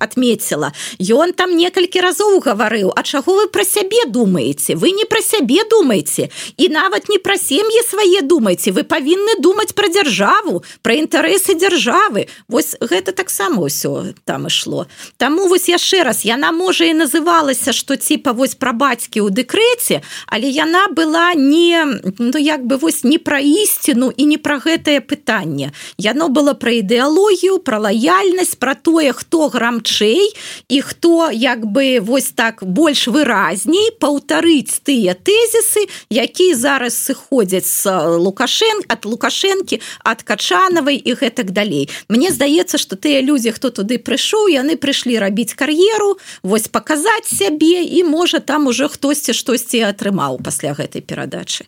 отметила 0.00 0.72
ён 1.04 1.36
там 1.36 1.52
некалькі 1.52 2.00
разоў 2.00 2.40
гаварыў 2.40 2.96
А 2.96 3.02
чаго 3.02 3.36
вы 3.36 3.46
про 3.52 3.60
сябе 3.60 4.08
думаете 4.08 4.72
вы 4.74 4.96
не 4.96 5.04
про 5.04 5.20
сябе 5.20 5.68
думаете 5.68 6.30
і 6.56 6.68
нават 6.72 7.10
не 7.12 7.18
пра 7.18 7.36
сем'і 7.36 7.84
свае 7.84 8.24
думаете 8.24 8.72
вы 8.72 8.88
павінны 8.88 9.36
думаць 9.44 9.76
про 9.76 9.92
дзяржаву 9.92 10.64
про 10.80 10.96
інтарэсы 10.96 11.52
дзяржавы 11.60 12.28
Вось 12.48 12.72
гэта 12.80 13.12
таксама 13.12 13.60
ўсё 13.60 14.16
там 14.24 14.46
ішло. 14.46 14.86
Таму 15.20 15.44
вось 15.44 15.68
яшчэ 15.68 16.08
раз 16.08 16.24
яна 16.24 16.56
можа 16.56 16.88
і 16.88 16.96
называлася 16.96 17.76
что 17.76 18.00
типа 18.00 18.32
вось 18.32 18.56
пра 18.56 18.72
бацькі 18.72 19.20
ў 19.20 19.28
дэкрэце 19.28 20.00
але 20.24 20.48
яна 20.48 20.88
была 20.88 21.36
не 21.36 21.84
ну 22.16 22.38
як 22.40 22.64
бы 22.64 22.80
вось 22.80 23.04
не 23.04 23.20
пра 23.20 23.44
ісціну 23.44 24.08
і 24.08 24.24
не 24.24 24.40
пра 24.40 24.56
гэтае 24.56 25.04
пытанне 25.04 25.65
пытанне 25.66 25.72
яно 25.98 26.28
было 26.28 26.54
пра 26.54 26.72
ідэалогію 26.82 27.58
пра 27.58 27.78
лаяльнасць 27.78 28.56
пра 28.56 28.74
тое 28.74 29.12
хто 29.12 29.48
грамчэй 29.48 30.34
і 30.68 30.80
хто 30.80 31.30
як 31.30 31.66
бы 31.66 32.00
вось 32.00 32.32
так 32.34 32.62
больш 32.62 33.08
выразней 33.08 33.90
паўтарыць 34.00 34.80
тыя 34.84 35.14
тэзісы 35.14 35.88
якія 36.10 36.56
зараз 36.56 36.94
сыходзяць 36.94 37.66
з 37.66 38.16
лукашен 38.18 38.82
от 38.88 39.04
лукашэнкі 39.04 39.80
ад 40.04 40.22
качанавай 40.22 40.96
і 40.96 41.12
гэтак 41.14 41.50
далей. 41.50 41.88
Мне 42.08 42.30
здаецца 42.30 42.78
что 42.78 42.96
тыя 42.96 43.20
людзі 43.20 43.50
хто 43.50 43.70
туды 43.70 43.98
прыйшоў 43.98 44.48
яны 44.52 44.76
прыйшлі 44.76 45.18
рабіць 45.18 45.54
кар'еру 45.54 46.18
вось 46.42 46.68
паказаць 46.68 47.28
сябе 47.30 47.84
і 47.84 48.04
можа 48.04 48.40
там 48.40 48.66
уже 48.66 48.88
хтосьці 48.88 49.32
штосьці 49.32 49.82
атрымаў 49.88 50.42
пасля 50.42 50.74
гэтай 50.74 51.02
перадачы 51.02 51.66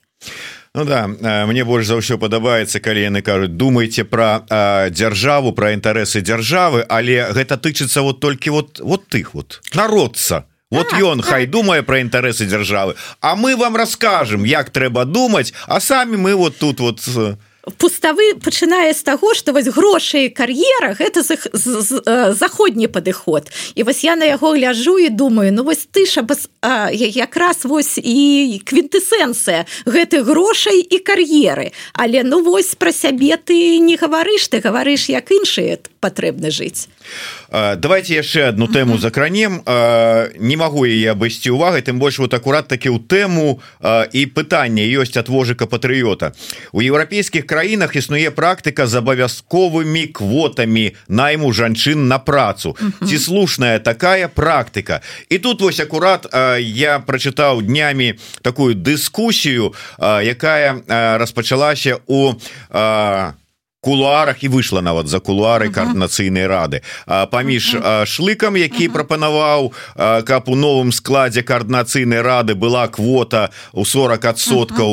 Ну 0.79 0.85
да 0.85 1.09
мне 1.47 1.65
больш 1.65 1.91
за 1.91 1.97
ўсё 1.99 2.23
падабаецца 2.23 2.79
калі 2.79 3.03
яны 3.03 3.19
кажуць 3.27 3.51
думайте 3.59 4.05
про 4.07 4.47
дзяржаву 4.95 5.51
про 5.51 5.75
інтарэсы 5.75 6.23
дзяржавы 6.23 6.87
але 6.87 7.35
гэта 7.35 7.59
тычыцца 7.59 8.07
вот 8.07 8.23
толькі 8.23 8.55
вот 8.55 8.79
вот 8.79 9.11
тых 9.11 9.35
вот 9.35 9.59
народца 9.75 10.47
вот 10.71 10.95
ён 10.95 11.19
хай 11.27 11.51
думае 11.51 11.83
про 11.83 11.99
інтарэсы 11.99 12.47
дзяржавы 12.47 12.95
А 13.19 13.35
мы 13.35 13.57
вам 13.57 13.75
расскажем 13.75 14.47
як 14.47 14.71
трэба 14.71 15.03
думаць 15.03 15.51
а 15.67 15.81
самі 15.81 16.15
мы 16.15 16.39
вот 16.39 16.63
тут 16.63 16.79
вот 16.79 17.03
пуставы 17.77 18.35
пачынае 18.41 18.95
з 18.95 19.03
таго 19.03 19.35
што 19.35 19.53
вось 19.53 19.69
грошай 19.69 20.29
кар'ера 20.31 20.95
гэта 20.97 21.23
з, 21.23 21.37
з, 21.53 22.03
заходні 22.35 22.89
падыход. 22.89 23.51
І 23.75 23.83
вось 23.83 24.05
я 24.05 24.17
на 24.17 24.25
яго 24.25 24.55
гляжу 24.57 24.99
і 24.99 25.09
думаю 25.09 25.53
ну 25.53 25.65
вось 25.65 25.89
ты 25.91 26.07
ж 26.07 26.25
якраз 26.63 27.65
вось 27.65 27.99
і 27.99 28.61
квінтэсэнцыя 28.65 29.67
гэтых 29.85 30.25
грошай 30.25 30.81
і 30.81 30.99
кар'еры. 30.99 31.73
Але 31.93 32.23
ну 32.25 32.43
вось 32.43 32.75
пра 32.75 32.93
сябе 32.93 33.37
ты 33.37 33.79
не 33.79 33.97
гаварыш 33.97 34.49
ты 34.49 34.61
гаварыш 34.61 35.09
як 35.09 35.31
іншыя 35.31 35.79
патрэбна 36.01 36.51
жыць. 36.51 36.89
Давайте 37.51 38.15
яшчэ 38.15 38.49
одну 38.49 38.69
тэму 38.69 38.99
закранем. 38.99 39.63
Не 40.39 40.57
магу 40.57 40.87
яе 40.87 41.13
абысці 41.13 41.51
увагай 41.51 41.83
тым 41.83 41.99
больш 41.99 42.19
вот 42.19 42.35
акурат 42.35 42.69
такі 42.69 42.95
ў 42.95 43.03
тэму 43.03 43.61
і 44.13 44.21
пытанне 44.33 44.87
ёсць 44.87 45.17
ад 45.19 45.29
вожыка 45.29 45.67
патрыёта 45.67 46.33
у 46.73 46.81
еўрапейскіх 46.81 47.47
краінах 47.47 47.58
існуе 47.65 48.31
практыка 48.31 48.87
з 48.87 49.01
абавязковымі 49.01 50.07
квотамі 50.13 50.93
найму 51.09 51.53
жанчын 51.53 52.09
на 52.09 52.19
працу. 52.19 52.77
Ці 53.01 53.19
слушная 53.19 53.79
такая 53.79 54.29
практыка? 54.29 55.01
І 55.29 55.39
тут 55.39 55.61
вось 55.61 55.81
акурат 55.81 56.29
я 56.61 56.99
прачытаў 57.01 57.63
днямі 57.63 58.15
такую 58.43 58.75
дыскусію 58.75 59.73
якая 59.99 60.83
распачалася 61.19 61.99
у 62.07 62.19
у 62.19 62.35
кулуарах 63.81 64.43
і 64.43 64.49
выйшла 64.49 64.83
нават 64.83 65.07
за 65.07 65.21
кулуары 65.23 65.71
каардынацыйнай 65.71 66.51
рады. 66.51 66.83
Паміж 67.07 67.79
шлыкам 68.11 68.59
які 68.59 68.91
прапанаваў 68.91 69.73
каб 70.27 70.51
у 70.51 70.57
новым 70.59 70.91
складзе 70.91 71.47
каардынацыйнай 71.47 72.21
рады 72.21 72.59
была 72.59 72.89
квота 72.91 73.51
у 73.73 73.87
40соткаў 73.87 74.91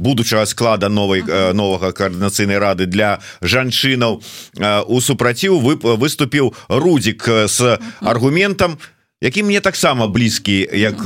будучага 0.00 0.48
склада 0.48 0.88
новой 0.88 1.20
новага 1.52 1.92
каардынацыйнай 1.92 2.56
рады 2.56 2.88
для 2.88 3.20
жанчынаў. 3.44 4.24
У 4.88 4.96
супраціў 5.04 5.60
выступіў 6.00 6.54
рудзік 6.68 7.28
с 7.46 7.78
аргументам 8.00 8.80
які 9.20 9.44
мне 9.44 9.60
таксама 9.60 10.08
блізкі 10.08 10.64
як 10.72 11.04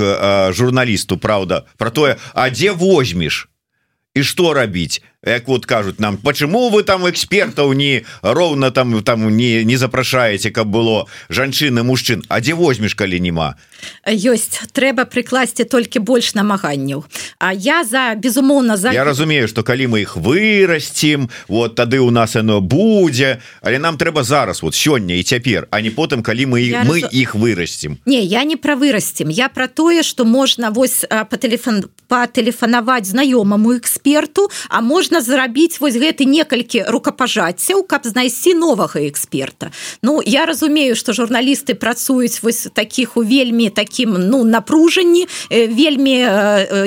журналісту 0.55 1.19
Праўда 1.19 1.67
про 1.77 1.91
тое 1.91 2.17
а 2.35 2.51
дзе 2.51 2.71
возьмеш? 2.73 3.51
І 4.15 4.23
што 4.23 4.55
рабіць 4.55 5.03
як 5.27 5.49
вот 5.49 5.67
кажуць 5.67 5.99
нам 5.99 6.17
почему 6.17 6.71
вы 6.71 6.83
там 6.83 7.09
экспертаў 7.09 7.73
не 7.73 8.05
роўна 8.23 8.71
там 8.71 9.03
там 9.03 9.37
не 9.37 9.65
не 9.65 9.77
запрашаеце 9.77 10.51
каб 10.51 10.69
было 10.69 11.07
жанчыны 11.29 11.83
мужчын 11.83 12.25
А 12.29 12.41
дзе 12.41 12.55
возьмеш 12.55 12.95
калі 12.95 13.21
няма 13.21 13.55
ёсць 14.09 14.61
трэба 14.73 15.05
прыкласці 15.09 15.65
толькі 15.69 16.01
больш 16.01 16.35
намаганняў. 16.35 17.05
А 17.39 17.53
я 17.53 17.85
за 17.85 18.15
безумоўна 18.17 18.77
за 18.77 18.93
я 18.93 19.05
разумею 19.05 19.49
что 19.49 19.63
калі 19.63 19.87
мы 19.87 20.01
их 20.03 20.17
вырасцім 20.17 21.29
вот 21.49 21.75
тады 21.75 22.01
у 22.01 22.11
нас 22.11 22.37
оно 22.37 22.61
будзе 22.61 23.41
але 23.61 23.79
нам 23.79 23.97
трэба 23.97 24.25
зараз 24.25 24.63
вот 24.63 24.75
сёння 24.75 25.15
і 25.15 25.23
цяпер 25.23 25.69
а 25.71 25.81
не 25.81 25.91
потым 25.91 26.23
калі 26.23 26.47
мы 26.47 26.61
я 26.61 26.85
мы 26.85 27.01
раз... 27.01 27.13
их 27.13 27.35
вырасцім 27.35 27.99
не 28.07 28.23
я 28.23 28.45
не 28.45 28.57
пра 28.57 28.77
вырасцім 28.77 29.29
я 29.31 29.49
про 29.49 29.69
тое 29.69 30.03
что 30.03 30.25
можна 30.25 30.71
вось 30.71 31.05
по 31.31 31.37
телефон 31.37 31.85
по 32.09 32.27
тэлефанаваць 32.27 33.07
знаёмаму 33.07 33.77
эксперту 33.77 34.51
а 34.69 34.81
можна 34.81 35.14
зарабіць 35.21 35.81
вось 35.81 35.97
гэты 35.99 36.25
некалькі 36.25 36.85
рукапажаццяў 36.89 37.85
каб 37.87 38.07
знайсці 38.07 38.55
новага 38.55 39.03
эксперта. 39.07 39.71
Ну 40.03 40.23
я 40.25 40.47
разумею 40.47 40.97
что 40.97 41.13
журналісты 41.13 41.75
працуюць 41.75 42.43
вось 42.43 42.69
таких 42.73 43.17
у 43.17 43.23
вельмі 43.23 43.71
таким 43.71 44.17
ну 44.19 44.45
напружанні 44.45 45.27
вельмі 45.51 46.17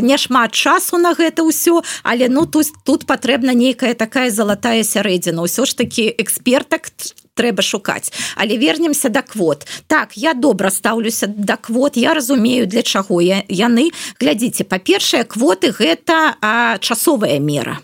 няшмат 0.02 0.52
часу 0.52 0.98
на 0.98 1.13
гэта 1.13 1.44
ўсё 1.44 1.84
але 2.04 2.30
ну 2.30 2.46
тут 2.46 2.68
тут 2.84 3.06
патрэбна 3.06 3.54
нейкая 3.54 3.94
такая 3.94 4.32
залатая 4.32 4.84
сярэдзіна. 4.84 5.44
Ўсё 5.44 5.66
ж 5.66 5.78
таки 5.78 6.08
экспертак 6.10 6.90
трэба 7.38 7.62
шукаць. 7.62 8.12
Але 8.36 8.58
вернемся 8.58 9.10
да 9.10 9.22
квот. 9.22 9.68
Так 9.88 10.18
я 10.18 10.34
добра 10.34 10.70
стаўлюся 10.70 11.28
да 11.28 11.56
квот 11.56 11.98
я 11.98 12.13
разумею 12.13 12.68
для 12.68 12.82
чаго 12.82 13.22
я 13.22 13.44
яны. 13.48 13.94
Глядзіце 14.20 14.66
па-першае 14.66 15.24
квоты 15.24 15.72
гэта 15.72 16.36
а, 16.42 16.78
часовая 16.82 17.40
мера 17.40 17.78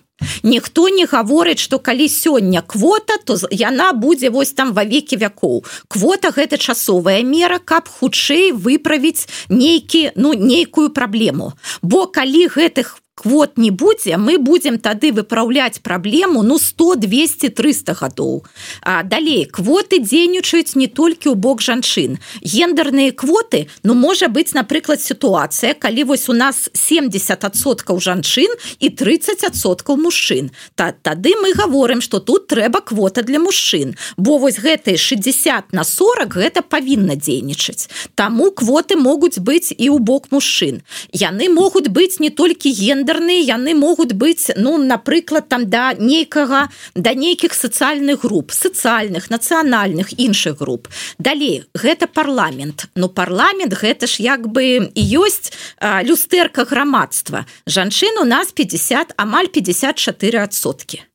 Ніхто 0.43 0.89
не 0.89 1.05
гаворыць, 1.05 1.59
што 1.59 1.79
калі 1.79 2.07
сёння 2.07 2.61
квота, 2.61 3.19
то 3.25 3.37
яна 3.51 3.93
будзе 3.93 4.29
вось 4.29 4.53
там 4.53 4.73
ва 4.73 4.83
векі 4.83 5.17
вякоў. 5.19 5.63
Квота 5.87 6.31
гэта 6.31 6.57
часовая 6.57 7.21
мера, 7.23 7.59
каб 7.59 7.89
хутчэй 7.89 8.51
выправіць 8.51 9.27
нейкі 9.49 10.11
ну 10.15 10.33
нейкую 10.33 10.89
праблему. 10.89 11.53
Бо 11.81 12.07
калі 12.07 12.47
гэтых 12.47 13.02
квот 13.23 13.57
не 13.57 13.71
будзе 13.71 14.17
мы 14.17 14.37
будем 14.37 14.77
тады 14.79 15.11
выпраўляць 15.15 15.79
праблему 15.79 16.43
ну 16.43 16.59
100 16.59 16.95
200 16.95 17.49
300 17.49 17.95
гадоў 17.95 18.43
а 18.81 19.03
далей 19.03 19.45
квоты 19.45 19.99
дзейнічаюць 20.03 20.75
не 20.75 20.87
толькі 20.87 21.31
ў 21.31 21.35
бок 21.39 21.63
жанчын. 21.63 22.19
Гендерныя 22.43 23.15
квоты 23.15 23.67
ну 23.83 23.95
можа 23.95 24.27
быць 24.27 24.51
напрыклад 24.51 24.99
сітуацыя 24.99 25.73
калі 25.73 26.03
вось 26.11 26.27
у 26.27 26.35
нас 26.35 26.67
70соткаў 26.75 28.01
жанчын 28.03 28.51
і 28.79 28.91
30соткаў 28.91 29.95
мужчын. 30.03 30.51
Та 30.75 30.91
тады 30.91 31.35
мы 31.39 31.53
гаворым 31.55 32.01
что 32.01 32.19
тут 32.19 32.51
трэба 32.51 32.83
квота 32.83 33.23
для 33.23 33.39
мужчын 33.39 33.95
бо 34.17 34.37
вось 34.37 34.59
гэтые 34.59 34.97
60 34.97 35.71
на 35.71 35.83
40 35.87 36.27
гэта 36.27 36.61
павінна 36.61 37.15
дзейнічаць. 37.15 37.87
Таму 38.15 38.51
квоты 38.51 38.99
могуць 38.99 39.39
быць 39.39 39.71
і 39.71 39.87
ў 39.95 39.99
бок 40.03 40.27
мужчын. 40.35 40.83
Яны 41.15 41.47
могуць 41.47 41.87
быць 41.87 42.19
не 42.19 42.29
толькі 42.29 42.73
гендер 42.73 43.12
гендерныя 43.13 43.43
яны 43.45 43.73
могуць 43.73 44.13
быць 44.13 44.51
ну 44.57 44.77
напрыклад 44.77 45.49
там 45.49 45.69
да 45.69 45.93
нейкага 45.93 46.69
да 46.95 47.13
нейкіх 47.13 47.53
сацыяльных 47.53 48.21
груп 48.23 48.51
сацыяльных 48.51 49.29
нацыянальных 49.29 50.13
іншых 50.17 50.59
груп. 50.59 50.87
Далей 51.19 51.65
гэта 51.73 52.07
парламент. 52.07 52.89
Ну 52.95 53.09
парламент 53.09 53.73
гэта 53.73 54.07
ж 54.07 54.23
як 54.23 54.47
бы 54.47 54.89
і 54.93 55.03
ёсць 55.17 55.53
люстэрка 55.81 56.65
грамадства. 56.65 57.45
Жанчын 57.67 58.17
у 58.21 58.25
нас 58.25 58.51
50 58.51 59.13
амаль 59.17 59.47
54сотки 59.47 61.12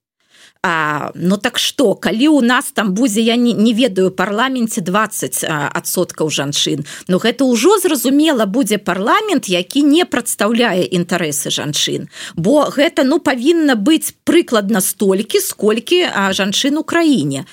А, 0.63 1.13
ну 1.15 1.37
так 1.37 1.59
что 1.59 1.95
калі 1.95 2.29
у 2.29 2.41
нас 2.41 2.73
там 2.73 2.93
будзе 2.95 3.21
я 3.21 3.37
не, 3.37 3.53
не 3.53 3.73
ведаю 3.73 4.11
парламенце 4.11 4.81
20 4.81 5.45
адсоткаў 5.47 6.31
жанчын 6.31 6.83
но 7.07 7.19
гэта 7.23 7.47
ўжо 7.47 7.79
зразумела 7.79 8.43
будзе 8.45 8.79
парламент 8.79 9.47
які 9.47 9.87
не 9.87 10.03
прадстаўляе 10.05 10.83
інтарэсы 10.83 11.55
жанчын. 11.55 12.11
Бо 12.35 12.67
гэта 12.75 13.07
ну 13.07 13.23
павінна 13.23 13.79
быць 13.79 14.11
прыкладна 14.25 14.81
столькі 14.81 15.39
сколькі 15.39 16.11
жанчын 16.35 16.79
у 16.79 16.83
краіне 16.83 17.47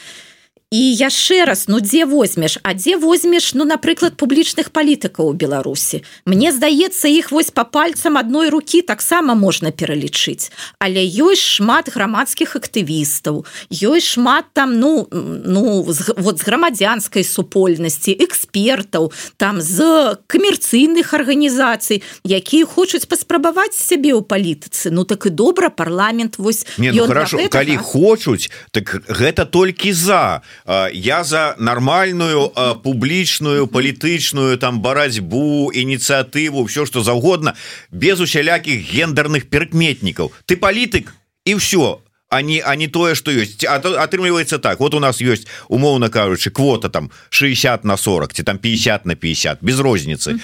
і 0.76 0.92
яшчэ 1.00 1.46
раз 1.48 1.68
ну 1.72 1.80
дзе 1.80 2.04
возьмеш? 2.04 2.60
А 2.64 2.76
дзе 2.76 2.98
возьмеш 3.00 3.54
ну 3.56 3.64
напрыклад 3.64 4.20
публічных 4.20 4.76
палітыкаў 4.76 5.32
у 5.32 5.34
беларусі? 5.34 6.04
Мне 6.28 6.52
здаецца 6.52 7.08
іх 7.08 7.32
вось 7.32 7.48
по 7.48 7.64
пальцам 7.64 8.20
адной 8.20 8.52
руки 8.52 8.82
таксама 8.82 9.40
можна 9.40 9.72
пералічыць. 9.72 10.52
Але 10.84 11.00
ёсць 11.00 11.64
шмат 11.64 11.88
грамадскіх 11.96 12.60
актывістаў 12.60 13.48
ёсць 13.72 14.20
шмат 14.20 14.52
там 14.52 14.76
ну 14.80 15.08
ну 15.12 15.86
з, 15.88 16.12
вот 16.20 16.40
з 16.40 16.44
грамадзянскай 16.44 17.24
супольнасці 17.24 18.12
экспертаў 18.20 19.16
там 19.40 19.64
з 19.64 20.20
камерцыйных 20.28 21.16
арганізацый 21.16 22.04
якія 22.28 22.68
хочуць 22.68 23.08
паспрабаваць 23.08 23.80
сябе 23.80 24.12
ў 24.12 24.28
палітыцы. 24.28 24.92
Ну 24.92 25.08
так 25.08 25.24
і 25.24 25.32
добра 25.32 25.72
парламент 25.72 26.36
вось 26.36 26.68
не 26.78 26.92
ну, 26.92 27.08
хорошо 27.08 27.40
калі 27.48 27.80
хочуць 27.80 28.52
так 28.76 28.92
гэта 29.08 29.48
толькі 29.48 29.96
за 29.96 30.44
я 30.66 31.24
за 31.24 31.56
нормальную 31.60 32.52
публічную 32.84 33.68
палітычную 33.68 34.58
там 34.58 34.82
барацьбу 34.82 35.72
ініцыятыву 35.72 36.66
все 36.66 36.86
что 36.86 37.04
заўгодна 37.04 37.54
без 37.92 38.20
усялякіх 38.20 38.82
гендерных 38.82 39.46
перкметнікаў 39.50 40.32
ты 40.46 40.58
палітык 40.58 41.14
і 41.46 41.56
все 41.56 42.00
они 42.30 42.62
а 42.66 42.76
не 42.76 42.88
тое 42.88 43.16
что 43.16 43.32
есть. 43.32 43.64
Атрымліваецца 43.64 44.60
так. 44.60 44.80
Вот 44.80 44.94
у 44.94 45.00
нас 45.00 45.22
есть 45.22 45.48
умоўно 45.68 46.10
кажучы 46.10 46.50
квота 46.50 46.90
там 46.90 47.12
60 47.30 47.84
на 47.84 47.98
40 47.98 48.34
ці 48.34 48.44
там 48.44 48.58
50 48.58 49.06
на 49.06 49.16
50 49.16 49.60
без 49.62 49.80
розніцы 49.80 50.40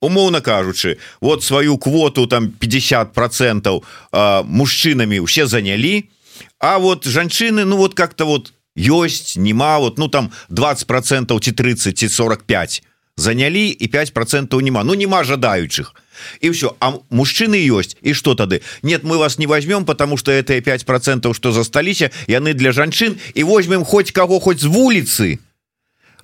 умоўно 0.00 0.40
кажучы 0.40 0.98
вот 1.20 1.42
сваю 1.42 1.78
квоту 1.78 2.26
там 2.26 2.50
50 2.50 3.12
процентов 3.12 3.84
мужчынами 4.12 5.18
усе 5.18 5.46
занялі 5.46 6.08
а 6.58 6.78
вот 6.78 7.06
жанчыны 7.06 7.64
ну 7.64 7.76
вот 7.76 7.94
как-то 7.94 8.24
вот 8.24 8.52
ёсць 8.76 9.36
нема 9.36 9.78
вот 9.78 9.98
ну 9.98 10.08
там 10.08 10.30
20 10.48 10.86
процентов 10.86 11.40
ці 11.40 11.52
30 11.52 11.98
ці 11.98 12.08
45 12.08 12.82
занялі 13.16 13.68
і 13.68 13.86
5 13.88 14.14
процентов 14.14 14.62
нема. 14.62 14.84
Ну 14.84 14.94
нема 14.94 15.24
жадаючых 15.24 15.94
і 16.40 16.50
все 16.50 16.74
а 16.80 16.92
мужчыны 17.10 17.56
ёсць 17.56 17.96
і 18.02 18.14
что 18.14 18.34
тады 18.34 18.62
нет 18.82 19.02
мы 19.04 19.18
вас 19.18 19.38
не 19.38 19.46
возьмем 19.46 19.84
потому 19.84 20.16
что 20.16 20.32
это 20.32 20.60
5 20.60 20.84
процентов 20.86 21.36
что 21.36 21.52
засталіся 21.52 22.10
яны 22.26 22.54
для 22.54 22.72
жанчын 22.72 23.16
і 23.34 23.44
возьмем 23.44 23.84
хоть 23.84 24.12
кого 24.12 24.40
хоть 24.40 24.60
з 24.60 24.64
вуліцы 24.64 25.36
то 25.36 25.51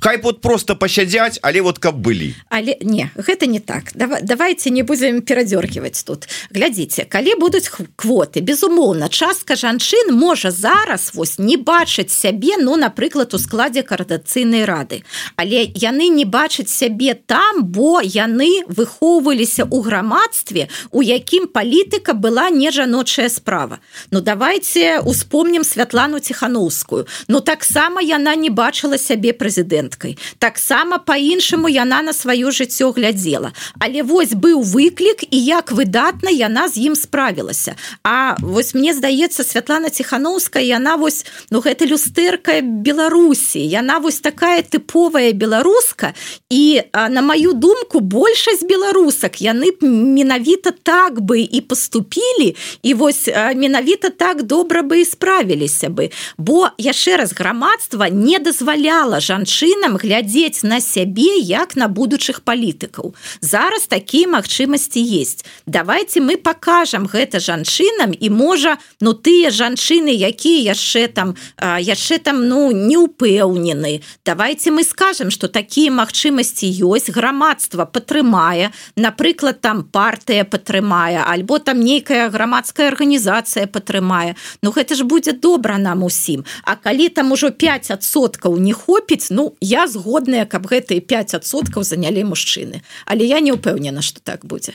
Хай 0.00 0.20
вот 0.22 0.40
просто 0.40 0.76
пасядзяць 0.76 1.38
але 1.42 1.61
вот 1.61 1.78
каб 1.78 1.98
былі. 1.98 2.34
Але 2.50 2.76
не 2.80 3.11
гэта 3.16 3.46
не 3.46 3.58
так. 3.58 3.90
Давай, 3.94 4.22
давайте 4.22 4.70
не 4.70 4.82
будем 4.82 5.22
перадёргивать 5.22 6.04
тут. 6.06 6.28
Глядзіце 6.54 7.04
калі 7.04 7.34
будуць 7.34 7.70
квоты 7.96 8.40
безумоўна 8.40 9.08
частка 9.08 9.56
жанчын 9.56 10.14
можа 10.14 10.50
зараз 10.50 11.11
вось 11.14 11.38
не 11.38 11.56
бачыць 11.56 12.14
сябе 12.14 12.56
ну 12.58 12.76
напрыклад 12.76 13.34
у 13.34 13.38
складзе 13.38 13.82
каардацыйнай 13.82 14.64
рады. 14.64 15.02
Але 15.37 15.66
яны 15.74 16.08
не 16.14 16.24
бачаць 16.24 16.70
сябе 16.70 17.14
там 17.14 17.64
бо 17.64 18.00
яны 18.00 18.62
выхоўваліся 18.68 19.66
ў 19.66 19.82
грамадстве 19.82 20.68
у 20.90 21.02
якім 21.02 21.50
палітыка 21.50 22.14
была 22.14 22.50
не 22.50 22.70
жаночая 22.70 23.28
справа. 23.28 23.78
Ну 24.11 24.20
давайте 24.20 25.00
успомнім 25.00 25.64
святлану 25.64 26.20
ціхановскую. 26.20 27.06
Ну 27.26 27.40
таксама 27.40 28.00
яна 28.00 28.37
не 28.37 28.50
бачыла 28.50 28.94
сябе 28.98 29.34
прэзідэнт 29.34 29.88
прэзідэнткай 29.88 30.18
таксама 30.38 30.98
по-іншаму 30.98 31.68
яна 31.68 32.03
на 32.03 32.12
сваё 32.12 32.51
жыццё 32.51 32.92
глядзела. 32.92 33.53
Але 33.81 34.03
вось 34.03 34.33
быў 34.33 34.62
выклік 34.62 35.24
і 35.31 35.38
як 35.38 35.72
выдатна 35.72 36.31
яна 36.31 36.68
з 36.68 36.77
ім 36.88 36.94
справілася. 36.94 37.77
А 38.05 38.37
вось 38.40 38.74
мне 38.74 38.94
здаецца 38.94 39.44
Святлана 39.44 39.90
ціхановская 39.90 40.62
яна 40.62 40.96
вось 40.96 41.24
ну 41.51 41.61
гэта 41.61 41.87
люстэрка 41.87 42.61
беларусі. 42.62 43.59
Яна 43.59 43.98
вось 43.98 44.20
такая 44.20 44.62
тыповая 44.62 45.33
беларуска 45.33 46.14
і 46.51 46.83
а, 46.92 47.09
на 47.09 47.22
маю 47.22 47.53
думку 47.53 48.01
большасць 48.01 48.64
беларусак 48.64 49.40
яны 49.40 49.72
б 49.72 49.87
менавіта 49.88 50.70
так 50.83 51.20
бы 51.20 51.40
і 51.40 51.61
поступілі 51.61 52.57
і 52.83 52.94
вось 52.94 53.29
менавіта 53.55 54.11
так 54.11 54.42
добра 54.42 54.83
бы 54.83 55.01
і 55.01 55.05
справіліся 55.05 55.88
бы. 55.88 56.11
Бо 56.38 56.70
яшчэ 56.79 57.16
раз 57.16 57.33
грамадства 57.33 58.09
не 58.09 58.38
дазваляла 58.38 59.20
жанчын 59.20 59.78
чынам 59.79 59.97
глядзець 59.97 60.62
на 60.62 60.81
сябе 60.81 61.38
як 61.38 61.77
на 61.77 61.88
будучых 61.88 62.43
палітыкаў. 62.43 63.14
Зараз 63.41 63.87
такія 63.87 64.27
магчымасці 64.29 64.99
есть 64.99 65.47
давайте 65.67 66.21
мы 66.21 66.37
покажам 66.37 67.07
гэта 67.07 67.38
жанчынам 67.38 68.11
і 68.11 68.31
можа 68.31 68.79
ну 69.01 69.14
тыя 69.14 69.51
жанчыны 69.51 70.11
якія 70.11 70.75
яшчэ 70.75 71.09
там 71.09 71.35
яшчэ 71.61 72.19
там 72.19 72.49
ну 72.49 72.71
не 72.73 72.97
упэўнены 72.97 74.03
давайте 74.25 74.71
мы 74.71 74.85
скажем 74.85 75.31
что 75.31 75.49
такія 75.49 75.91
магчымасці 75.91 76.67
ёсць 76.67 77.11
грамадства 77.11 77.85
падтрымае 77.85 78.73
напрыклад 78.97 79.61
там 79.61 79.85
партыя 79.85 80.45
падтрымае 80.45 81.23
альбо 81.23 81.59
там 81.59 81.81
нейкая 81.81 82.31
грамадская 82.31 82.88
арганізацыя 82.88 83.67
падтрымае 83.67 84.35
Ну 84.62 84.71
гэта 84.71 84.95
ж 84.95 85.05
будзе 85.05 85.33
добра 85.33 85.79
нам 85.79 86.03
усім. 86.03 86.45
А 86.64 86.75
калі 86.77 87.09
там 87.09 87.33
ужо 87.33 87.49
5соткаў 87.49 88.59
не 88.59 88.73
хопіць 88.73 89.31
ну 89.31 89.55
я 89.68 89.87
згодная 89.87 90.46
каб 90.46 90.66
гэтые 90.66 91.00
5соткаў 91.04 91.85
занялі 91.85 92.24
мужчыны. 92.24 92.83
Але 93.04 93.24
я 93.28 93.40
не 93.40 93.52
упэўнена 93.52 94.02
что 94.02 94.20
так 94.20 94.44
будзе. 94.44 94.72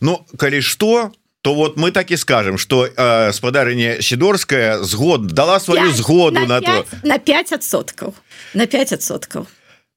Ну 0.00 0.26
калі 0.36 0.60
что 0.60 1.12
то 1.42 1.54
вот 1.54 1.76
мы 1.76 1.90
так 1.90 2.10
і 2.10 2.16
скажем 2.16 2.58
что 2.58 2.86
э, 2.86 3.32
спадарыня 3.32 4.02
сидорская 4.02 4.82
згод 4.82 5.26
дала 5.26 5.60
сваю 5.60 5.90
5, 5.90 5.96
згоду 5.96 6.40
на, 6.40 6.46
на 6.46 6.60
5, 6.60 6.86
то 6.90 7.08
на 7.08 7.18
5соткаў 7.18 8.14
на 8.54 8.66
5соткаў 8.66 9.46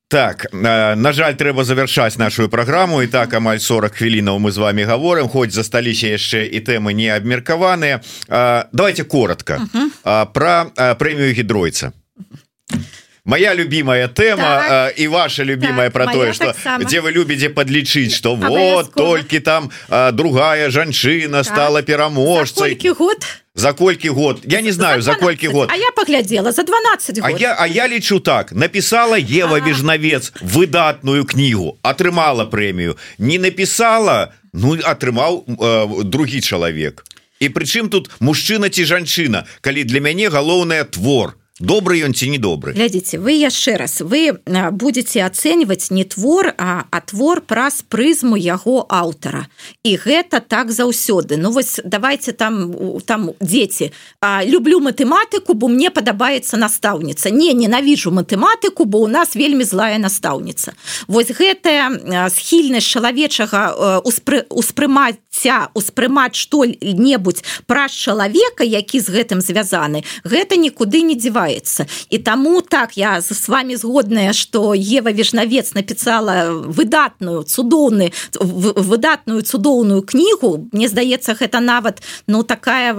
так 0.07 0.45
э, 0.53 0.95
на 0.95 1.11
жаль 1.13 1.35
трэба 1.35 1.63
завершаць 1.63 2.17
нашу 2.17 2.49
праграму. 2.49 3.01
І 3.01 3.07
так 3.07 3.33
амаль 3.33 3.59
40 3.59 3.93
хвілінаў 3.93 4.39
мы 4.39 4.51
з 4.51 4.57
вами 4.57 4.83
говорим 4.85 5.27
хоць 5.27 5.53
засталіся 5.53 6.07
яшчэ 6.07 6.45
і 6.45 6.61
тэмы 6.61 6.93
не 6.93 7.09
абмеркаваныя 7.09 8.01
э, 8.29 8.65
давайте 8.71 9.03
коротко 9.03 9.53
uh 9.53 9.67
-huh. 9.73 9.89
э, 10.03 10.25
про 10.33 10.71
э, 10.75 10.95
прэмію 10.95 11.33
гідройца 11.33 11.91
моя 13.25 13.53
любимая 13.53 14.07
тема 14.07 14.63
так. 14.67 14.99
и 14.99 15.07
ваша 15.07 15.43
любимая 15.43 15.89
так, 15.89 15.93
про 15.93 16.13
тое 16.13 16.33
что 16.33 16.55
так 16.63 16.81
где 16.81 17.01
вы 17.01 17.11
любите 17.11 17.49
подлічыць 17.49 18.13
что 18.13 18.35
вот 18.35 18.93
только 18.93 19.39
там 19.41 19.71
а, 19.89 20.11
другая 20.11 20.69
жанчына 20.69 21.43
так. 21.43 21.45
стала 21.45 21.81
пераможцай 21.81 22.77
год? 22.97 23.25
За 23.55 23.73
колькі 23.73 24.09
год? 24.09 24.41
Я 24.43 24.61
не 24.61 24.71
знаю 24.71 25.01
за, 25.01 25.11
за 25.11 25.17
колькі 25.17 25.47
год. 25.47 25.69
А 25.71 25.75
я 25.75 25.91
поглядела 25.95 26.51
за 26.51 26.63
12 26.63 27.19
год. 27.19 27.31
А 27.35 27.39
я 27.39 27.55
А 27.59 27.67
я 27.67 27.87
лічу 27.87 28.19
так. 28.19 28.51
Написала 28.51 29.17
Ева 29.17 29.59
вежнавец 29.59 30.33
выдатную 30.41 31.23
книгу 31.25 31.77
атрымала 31.81 32.45
прэмію 32.45 32.97
не 33.17 33.39
написала 33.39 34.33
ну 34.53 34.75
атрымаў 34.75 35.45
э, 35.47 36.03
другі 36.03 36.41
чалавек 36.41 37.03
і 37.39 37.49
прычым 37.49 37.89
тут 37.89 38.11
мужчына 38.19 38.69
ці 38.69 38.85
жанчына 38.85 39.45
калі 39.61 39.83
для 39.83 39.99
мяне 39.99 40.29
галоўная 40.29 40.83
твор. 40.83 41.31
то 41.31 41.44
добрый 41.59 42.03
ён 42.03 42.13
ці 42.13 42.29
недобры 42.29 42.75
глядзіце 42.75 43.19
вы 43.19 43.39
яшчэ 43.39 43.77
раз 43.79 44.01
вы 44.01 44.35
будете 44.71 45.23
ацэньваць 45.23 45.91
не 45.91 46.03
твор 46.03 46.53
а, 46.57 46.83
а 46.91 47.01
твор 47.01 47.41
праз 47.41 47.83
прызму 47.87 48.35
яго 48.35 48.85
аўтара. 48.89 49.47
І 49.83 49.95
гэта 49.97 50.39
так 50.39 50.71
заўсёды. 50.71 51.37
Ну 51.37 51.51
вось 51.51 51.79
давайте 51.83 52.31
там 52.31 52.73
там 53.05 53.31
дзеці 53.39 53.91
люблю 54.45 54.79
матэматыку 54.79 55.53
бо 55.53 55.67
мне 55.67 55.89
падабаецца 55.89 56.57
настаўніца. 56.57 57.29
Не 57.29 57.53
ненавіжу 57.53 58.11
матэматыку 58.11 58.85
бо 58.85 58.99
у 58.99 59.07
нас 59.07 59.35
вельмі 59.35 59.63
злая 59.63 59.97
настаўніца. 59.97 60.73
Вось 61.07 61.31
гэтая 61.31 62.29
схільнасць 62.29 62.87
чалавечага 62.87 63.99
успры, 64.03 64.45
успрымацця 65.35 65.69
успрымаць 65.73 66.35
што-небудзь 66.35 67.43
праз 67.67 67.91
чалавека 67.91 68.63
які 68.63 68.99
з 68.99 69.09
гэтым 69.09 69.41
звязаны 69.41 70.03
гэта 70.23 70.55
нікуды 70.55 71.01
не 71.01 71.15
дзівае 71.15 71.35
адбываецца 71.35 71.85
і 72.09 72.17
таму 72.19 72.61
так 72.61 72.97
я 72.97 73.21
з 73.21 73.47
вами 73.47 73.75
згодная 73.75 74.33
что 74.33 74.73
Ева 74.73 75.11
вежнавец 75.11 75.73
напісала 75.73 76.51
выдатную 76.51 77.43
цудоўны 77.43 78.11
выдатную 78.39 79.41
цудоўную 79.41 80.01
кнігу. 80.01 80.69
Мне 80.71 80.87
здаецца 80.87 81.35
гэта 81.35 81.59
нават 81.59 82.01
ну 82.27 82.43
такая 82.43 82.95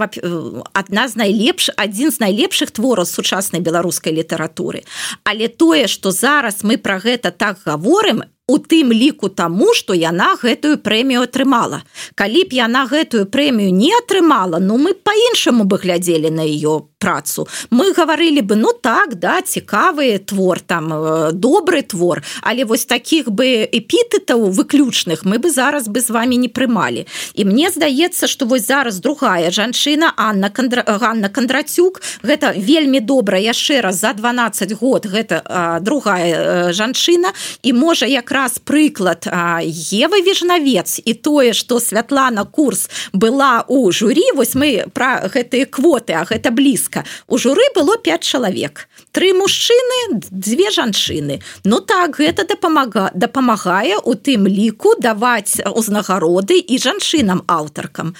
адна 0.73 1.07
з 1.07 1.15
найлепш 1.15 1.69
адзін 1.77 2.11
з 2.11 2.19
найлепшых 2.19 2.71
твораў 2.71 3.05
сучаснай 3.05 3.61
беларускай 3.61 4.13
літаратуры. 4.13 4.83
Але 5.23 5.47
тое 5.47 5.87
что 5.87 6.11
зараз 6.11 6.63
мы 6.63 6.77
про 6.77 6.99
гэта 6.99 7.31
так 7.31 7.57
гаворым 7.65 8.23
у 8.47 8.57
тым 8.63 8.93
ліку 8.95 9.27
таму 9.27 9.73
што 9.75 9.91
яна 9.93 10.31
гэтую 10.39 10.77
прэмію 10.79 11.27
атрымала. 11.27 11.83
Калі 12.15 12.47
б 12.47 12.55
яна 12.55 12.87
гэтую 12.87 13.27
прэмію 13.27 13.75
не 13.75 13.91
атрымала 13.91 14.63
ну 14.63 14.77
мы 14.79 14.93
по-іншаму 14.95 15.67
бы 15.67 15.75
глядзелі 15.75 16.31
на 16.31 16.47
ее 16.47 16.87
працу. 16.97 17.47
Мы 17.69 17.91
гаварылі 17.91 18.41
бы 18.47 18.55
ну 18.55 18.71
так 18.71 19.19
да 19.19 19.41
цікавы 19.43 20.23
твор 20.23 20.63
там 20.63 20.93
э, 20.93 21.31
добры 21.33 21.83
твор 21.83 22.23
але 22.41 22.63
вось 22.63 22.85
таких 22.85 23.27
бы 23.27 23.67
эпітэтаў 23.67 24.47
выключных 24.55 25.27
мы 25.27 25.43
бы 25.43 25.51
зараз 25.51 25.91
бы 25.91 25.99
з 25.99 26.09
вами 26.09 26.39
не 26.39 26.47
прымалі. 26.47 27.03
І 27.35 27.43
мне 27.43 27.69
здаецца 27.69 28.27
что 28.27 28.45
вось 28.45 28.65
зараз 28.67 28.99
другая 28.99 29.51
жанчына 29.51 30.13
Анна 30.15 30.49
Кандра... 30.49 30.87
Ганна 30.87 31.27
кандрацюк 31.27 32.01
гэта 32.23 32.55
вельмі 32.55 33.03
добра 33.03 33.35
яшчэ 33.37 33.81
раз 33.81 33.99
за 33.99 34.13
12 34.13 34.71
год 34.79 35.05
гэта 35.05 35.43
а, 35.43 35.79
другая 35.83 36.71
э, 36.71 36.73
жанчына 36.73 37.35
і 37.63 37.73
можа 37.73 38.05
якраз 38.07 38.36
якраз 38.37 38.59
прыклад 38.59 39.25
Евы 39.65 40.21
вежнавец 40.21 41.01
і 41.03 41.13
тое 41.13 41.53
что 41.53 41.79
Святлана 41.79 42.45
курс 42.45 42.89
была 43.11 43.65
у 43.67 43.91
журі 43.91 44.29
вось 44.35 44.53
мы 44.53 44.85
про 44.93 45.25
гэтые 45.25 45.65
квоты 45.65 46.13
а 46.13 46.21
гэта 46.21 46.51
блізка. 46.51 47.03
У 47.27 47.37
журы 47.37 47.65
было 47.73 47.97
5 47.97 48.21
чалавек 48.21 48.89
три 49.17 49.33
мужчыны 49.33 50.21
две 50.29 50.69
жанчыны. 50.69 51.41
Ну 51.63 51.79
так 51.79 52.19
гэта 52.19 52.45
дапамага 52.45 53.09
дапамагае 53.15 53.97
у 53.97 54.13
тым 54.13 54.45
ліку 54.45 54.93
даваць 55.01 55.57
узнагароды 55.73 56.61
і 56.61 56.77
жанчынам 56.77 57.41
аўтаркам. 57.49 58.13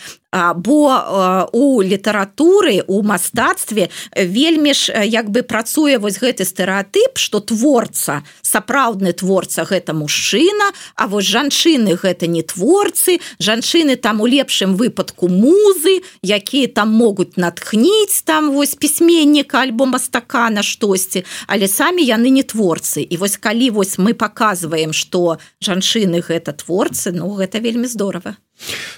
Бо 0.55 1.47
у 1.53 1.81
літаратуры 1.81 2.83
у 2.87 3.01
мастацтве 3.01 3.89
вельмі 4.11 4.73
ж 4.73 4.91
як 5.05 5.29
бы 5.29 5.41
працуе 5.41 5.97
вось 5.97 6.19
гэты 6.19 6.43
стэеатып 6.43 7.15
что 7.15 7.39
творца 7.39 8.27
сапраўдны 8.41 9.13
творца 9.13 9.63
гэта 9.63 9.93
мужчына 9.93 10.73
А 10.95 11.07
вось 11.07 11.25
жанчыны 11.25 11.95
гэта 11.95 12.27
не 12.27 12.43
творцы. 12.43 13.19
Жанчыны 13.39 13.95
там 13.95 14.19
у 14.19 14.27
лепшым 14.27 14.75
выпадку 14.75 15.29
музы 15.29 16.03
якія 16.21 16.67
там 16.67 16.91
могуць 16.91 17.37
натхніць 17.37 18.21
там 18.25 18.51
вось 18.51 18.75
пісьменніка 18.75 19.63
альбо 19.63 19.85
мастака 19.85 20.49
на 20.49 20.61
штосьці 20.87 21.23
але 21.47 21.67
самі 21.67 22.03
яны 22.03 22.29
не 22.29 22.43
творцы. 22.43 23.01
І 23.01 23.17
вось 23.17 23.37
калі 23.37 23.69
вось 23.69 23.97
мы 23.97 24.13
показываем 24.13 24.93
что 24.93 25.39
жанчыны 25.61 26.23
гэта 26.23 26.53
творцы 26.53 27.11
ну 27.11 27.35
гэта 27.35 27.59
вельмі 27.59 27.87
здорово 27.87 28.35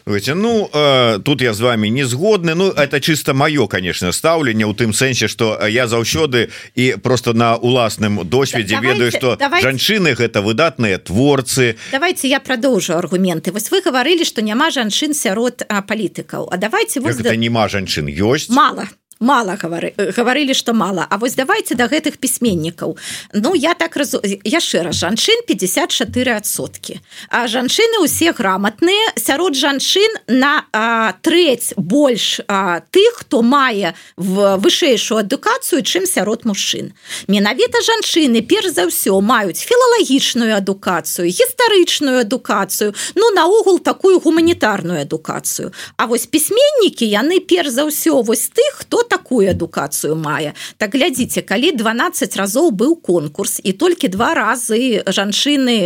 Видите, 0.06 0.36
ну 0.36 0.70
э, 0.72 1.20
тут 1.20 1.42
я 1.42 1.54
з 1.54 1.60
вами 1.60 1.90
не 1.90 2.06
згодны. 2.06 2.56
Ну 2.56 2.70
это 2.70 3.02
чисто 3.02 3.34
маё 3.34 3.68
конечно 3.68 4.12
стаўленне 4.12 4.66
у 4.66 4.74
тым 4.74 4.94
сэнсе 4.94 5.28
что 5.28 5.60
я 5.68 5.88
заўсёды 5.88 6.50
і 6.76 6.96
просто 7.04 7.34
на 7.34 7.56
уласным 7.58 8.24
досведзе 8.24 8.76
давайте, 8.76 8.94
ведаю 8.94 9.12
что 9.12 9.38
жанчыны 9.62 10.16
гэта 10.16 10.42
выдатныя 10.42 10.98
творцы. 10.98 11.76
Давайте 11.92 12.30
я 12.30 12.40
продолжу 12.40 12.94
аргументы. 12.94 13.52
Вось 13.52 13.72
вы 13.72 13.82
гаварылі 13.82 14.24
что 14.24 14.42
няма 14.42 14.72
жанчын 14.72 15.14
сярод 15.14 15.64
палітыкаў. 15.68 16.50
А 16.52 16.58
давайте 16.58 17.02
вот 17.02 17.18
да... 17.18 17.36
няма 17.36 17.68
жанчын 17.68 18.08
ёсць? 18.08 18.50
Мало 18.50 18.88
мало 19.20 19.57
гавары 19.61 19.93
гаварылі 19.97 20.53
что 20.53 20.74
мало. 20.74 21.05
А 21.09 21.17
вось 21.17 21.36
давайте 21.36 21.76
да 21.76 21.88
гэтых 21.88 22.17
пісьменнікаў 22.17 22.97
Ну 23.34 23.55
я 23.55 23.74
так 23.74 23.95
раз 23.95 24.15
яшчэ 24.24 24.84
раз 24.84 24.95
жанчын 24.95 25.43
54сотки 25.47 26.99
а 27.30 27.47
жанчыны 27.47 27.99
усе 28.03 28.32
грамотныя 28.32 29.11
сярод 29.15 29.55
жанчын 29.55 30.24
на 30.28 30.65
а, 30.72 31.13
трэць 31.22 31.74
больш 31.76 32.39
тых 32.47 33.13
хто 33.20 33.41
мае 33.41 33.93
в 34.15 34.57
вышэйшую 34.57 35.20
адукацыю 35.20 35.84
чым 35.84 36.05
сярод 36.05 36.45
мужчын. 36.45 36.93
Менавіта 37.28 37.84
жанчыны 37.84 38.41
перш 38.41 38.72
за 38.72 38.88
ўсё 38.88 39.20
маюць 39.20 39.59
філалагічную 39.59 40.55
адукацыю 40.55 41.28
гістарычную 41.28 42.24
адукацыю 42.24 42.95
ну 43.15 43.32
наогул 43.36 43.80
такую 43.80 44.20
гуманітарную 44.20 45.01
адукацыю. 45.01 45.74
А 45.97 46.05
вось 46.05 46.26
пісьменнікі 46.26 47.03
яны 47.03 47.39
перш 47.43 47.70
за 47.70 47.84
ўсё 47.84 48.24
вось 48.24 48.47
тых 48.47 48.88
хто 48.88 49.03
такую 49.10 49.49
адукацыю 49.51 50.16
мае 50.16 50.53
так 50.78 50.95
глядзіце 50.95 51.41
калі 51.41 51.74
12 51.76 52.39
разоў 52.39 52.72
быў 52.72 52.95
конкурс 53.01 53.60
і 53.64 53.74
толькі 53.74 54.14
два 54.14 54.32
разы 54.38 55.01
жанчыны 55.05 55.78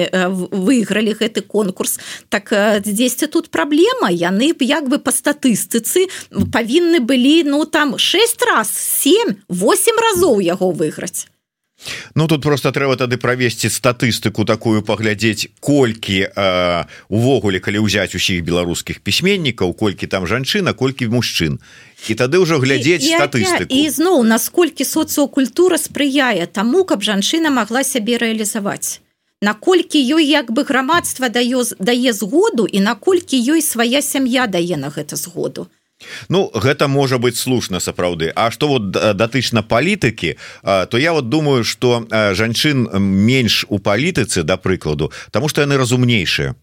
выйгралі 0.51 1.15
гэты 1.17 1.41
конкурс. 1.41 1.99
Так 2.30 2.51
дзесьці 2.84 3.28
тут 3.28 3.49
праблема 3.49 4.11
яны 4.11 4.53
б 4.53 4.67
як 4.67 4.89
бы 4.91 4.99
по 4.99 5.11
статыстыцы 5.15 6.07
павінны 6.51 6.99
былі 6.99 7.43
ну 7.47 7.65
там 7.65 7.97
6 7.97 8.49
раз 8.51 8.71
7 8.76 9.38
8 9.49 10.03
разоў 10.07 10.41
яго 10.41 10.71
выйграць 10.71 11.32
Ну 12.15 12.27
тут 12.27 12.41
просто 12.41 12.71
трэба 12.71 12.95
тады 12.95 13.17
правесці 13.17 13.69
статыстыку 13.69 14.45
такую 14.45 14.81
паглядзець 14.81 15.49
колькі 15.59 16.29
э, 16.29 16.86
увогуле 17.09 17.59
калі 17.59 17.84
ўзяць 17.84 18.15
усіх 18.15 18.43
беларускіх 18.43 19.01
пісьменнікаў 19.01 19.73
колькі 19.73 20.07
там 20.07 20.27
жанчына 20.27 20.73
колькі 20.73 21.09
мужчын. 21.09 21.59
І 22.07 22.15
тады 22.15 22.39
ўжо 22.39 22.59
глядзець 22.59 23.03
і, 23.03 23.15
статыстыку. 23.15 23.71
і 23.71 23.89
зноў 23.89 24.23
насколькі 24.23 24.84
соцыокультура 24.84 25.77
спрыяе 25.77 26.47
таму 26.47 26.84
каб 26.84 27.03
жанчына 27.03 27.49
могла 27.49 27.84
сябе 27.84 28.17
рэалізаваць. 28.17 28.99
Наколькі 29.41 29.99
ёй 29.99 30.23
як 30.23 30.51
бы 30.51 30.63
грамадства 30.63 31.27
дае 31.27 31.67
дае 31.79 32.11
згоду 32.13 32.63
і 32.65 32.79
наколькі 32.79 33.36
ёй 33.36 33.61
свая 33.61 34.01
сям'я 34.01 34.47
дае 34.47 34.77
на 34.77 34.88
гэта 34.88 35.15
згоду 35.19 35.67
Ну 36.30 36.51
гэта 36.54 36.88
можа 36.88 37.18
быть 37.18 37.38
слушна 37.38 37.80
сапраўды. 37.80 38.32
А 38.36 38.51
что 38.51 38.68
вот 38.68 38.91
датычна 38.91 39.64
палітыкі 39.64 40.38
то 40.64 40.97
я 40.97 41.14
вот 41.14 41.30
думаю 41.30 41.64
что 41.64 42.08
жанчын 42.12 42.89
менш 42.99 43.66
у 43.70 43.80
палітыцы 43.80 44.43
да 44.43 44.58
прыкладу 44.58 45.12
тому 45.32 45.49
что 45.49 45.62
яны 45.62 45.78
разумнейшие 45.78 46.56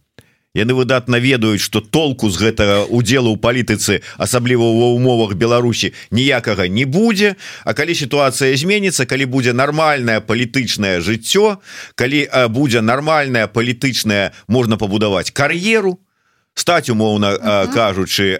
яны 0.55 0.74
выдатна 0.74 1.16
ведаюць 1.16 1.62
что 1.62 1.80
толку 1.80 2.30
з 2.30 2.36
гэтага 2.38 2.86
удзелу 2.91 3.34
ў 3.34 3.38
палітыцы 3.38 4.03
асабліва 4.18 4.66
ва 4.66 4.88
умовах 4.99 5.34
Беларусі 5.34 5.95
ніякага 6.11 6.66
не 6.66 6.84
будзе. 6.84 7.36
А 7.64 7.74
калі 7.74 7.95
сітуацыя 7.95 8.57
зменіцца 8.57 9.07
калі 9.07 9.30
будзе 9.30 9.53
нармальное 9.53 10.20
палітычнае 10.20 11.01
жыццё 11.01 11.62
калі 11.95 12.26
будзе 12.51 12.80
нармальная 12.82 13.47
палітычная 13.47 14.34
можна 14.49 14.76
пабудаваць 14.76 15.30
кар'еру 15.30 15.95
то 15.95 16.09
стаць 16.55 16.90
умоўна 16.90 17.30
-huh. 17.32 17.74
кажучы 17.74 18.38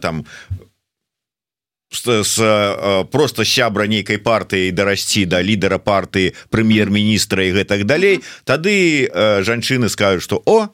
там 0.00 0.24
с, 1.92 3.06
просто 3.10 3.44
сябра 3.44 3.86
нейкай 3.86 4.18
партыі 4.18 4.72
дарасці 4.72 5.26
да 5.26 5.42
лідара 5.42 5.78
партыі 5.78 6.32
прэм'ер-міністра 6.48 7.44
і 7.44 7.52
гэтак 7.52 7.84
далей 7.84 8.20
тады 8.44 9.08
жанчыны 9.44 9.88
скажуць 9.88 10.24
что 10.24 10.42
о 10.46 10.68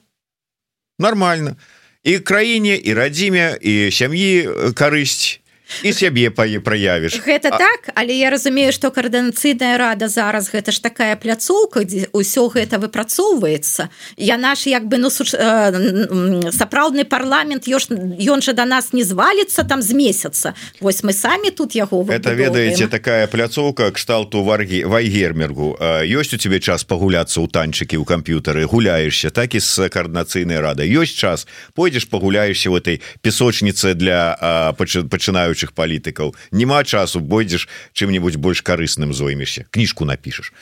нормально 0.98 1.56
і 2.04 2.18
краіне 2.18 2.78
і 2.78 2.94
радзіме 2.94 3.58
і 3.60 3.90
сям'і 3.90 4.72
карысць 4.74 5.40
і 5.82 5.92
сябе 5.92 6.30
пае 6.30 6.60
праявіш. 6.60 7.20
Гэта 7.22 7.52
а... 7.52 7.58
так 7.58 7.92
але 7.94 8.16
я 8.16 8.30
разумею 8.30 8.72
что 8.72 8.90
каардынацыйная 8.90 9.76
рада 9.78 10.08
зараз 10.08 10.50
гэта 10.50 10.72
ж 10.72 10.80
такая 10.80 11.16
пляцоўка 11.16 11.84
дзе 11.84 12.08
ўсё 12.12 12.48
гэта 12.48 12.80
выпрацоўваецца. 12.80 13.88
Я 14.16 14.36
наш 14.38 14.66
як 14.66 14.88
бы 14.88 14.98
ну 14.98 15.10
суч... 15.10 15.34
э, 15.34 16.50
сапраўдны 16.52 17.04
парламент 17.04 17.68
ёж 17.68 17.92
ён 17.92 18.40
жа 18.40 18.52
до 18.52 18.64
нас 18.64 18.92
не 18.92 19.04
звалится 19.04 19.64
там 19.64 19.82
з 19.82 19.92
месяца. 19.92 20.54
Восьось 20.80 21.04
мы 21.04 21.12
самі 21.12 21.50
тут 21.50 21.74
яго 21.74 22.06
это 22.08 22.32
ведаеце 22.32 22.88
такая 22.88 23.26
пляцоўка 23.26 23.90
кшталту 23.92 24.42
варгі 24.42 24.84
вайгермергу. 24.84 25.76
Ёсць 26.08 26.34
у 26.34 26.38
тебе 26.38 26.60
час 26.60 26.84
пагуляцца 26.84 27.40
ў 27.44 27.48
танчыкі 27.48 28.00
ў 28.00 28.04
камп'ютары? 28.08 28.64
Гуляешься 28.64 29.30
так 29.30 29.54
і 29.54 29.60
з 29.60 29.88
каардынацыйнай 29.92 30.60
рада 30.60 30.82
ёсць 30.82 31.14
час? 31.14 31.46
Пойдзеш 31.74 32.08
пагуляешься 32.08 32.70
в 32.70 32.76
этой 32.76 33.02
песочніцы 33.20 33.94
для 33.94 34.72
пачынаю 34.78 35.57
пачынаючых 35.58 35.74
палітыкаў 35.74 36.34
няма 36.52 36.84
часу 36.84 37.20
бойдзеш 37.20 37.68
чым-нибудь 37.92 38.36
больш 38.36 38.62
карысным 38.62 39.12
зоймешся. 39.12 39.64
Кніжку 39.70 40.04
напішаш. 40.04 40.52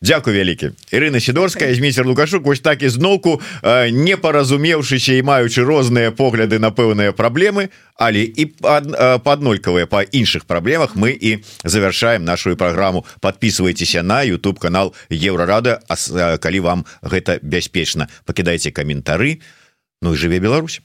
Дякую 0.00 0.36
вялікі. 0.36 0.72
Ірына 0.90 1.20
сидорская 1.20 1.74
змейцер 1.74 2.06
лукашук 2.06 2.44
вось 2.44 2.60
так 2.60 2.82
ізноўку 2.82 3.40
не 3.90 4.16
паразумеўшыся 4.16 5.14
і 5.14 5.22
маючы 5.22 5.62
розныя 5.62 6.10
погляды 6.10 6.58
на 6.58 6.70
пэўныя 6.70 7.12
праблемы 7.12 7.70
але 7.96 8.24
і 8.24 8.46
паднолькавыя 9.22 9.86
па 9.86 10.02
іншых 10.02 10.44
праблемах 10.44 10.96
мы 10.96 11.12
і 11.12 11.44
завершаем 11.64 12.24
нашу 12.24 12.56
праграму. 12.56 13.06
Подписывайтеся 13.20 14.02
на 14.02 14.24
YouTube 14.24 14.58
канал 14.58 14.94
еврорада 15.10 15.80
калі 16.40 16.60
вам 16.60 16.86
гэта 17.02 17.38
бяспечна. 17.42 18.08
Пакідайце 18.24 18.70
каментары. 18.70 19.40
Ну 20.02 20.14
і 20.14 20.16
жыве 20.16 20.40
Беларусь 20.40 20.80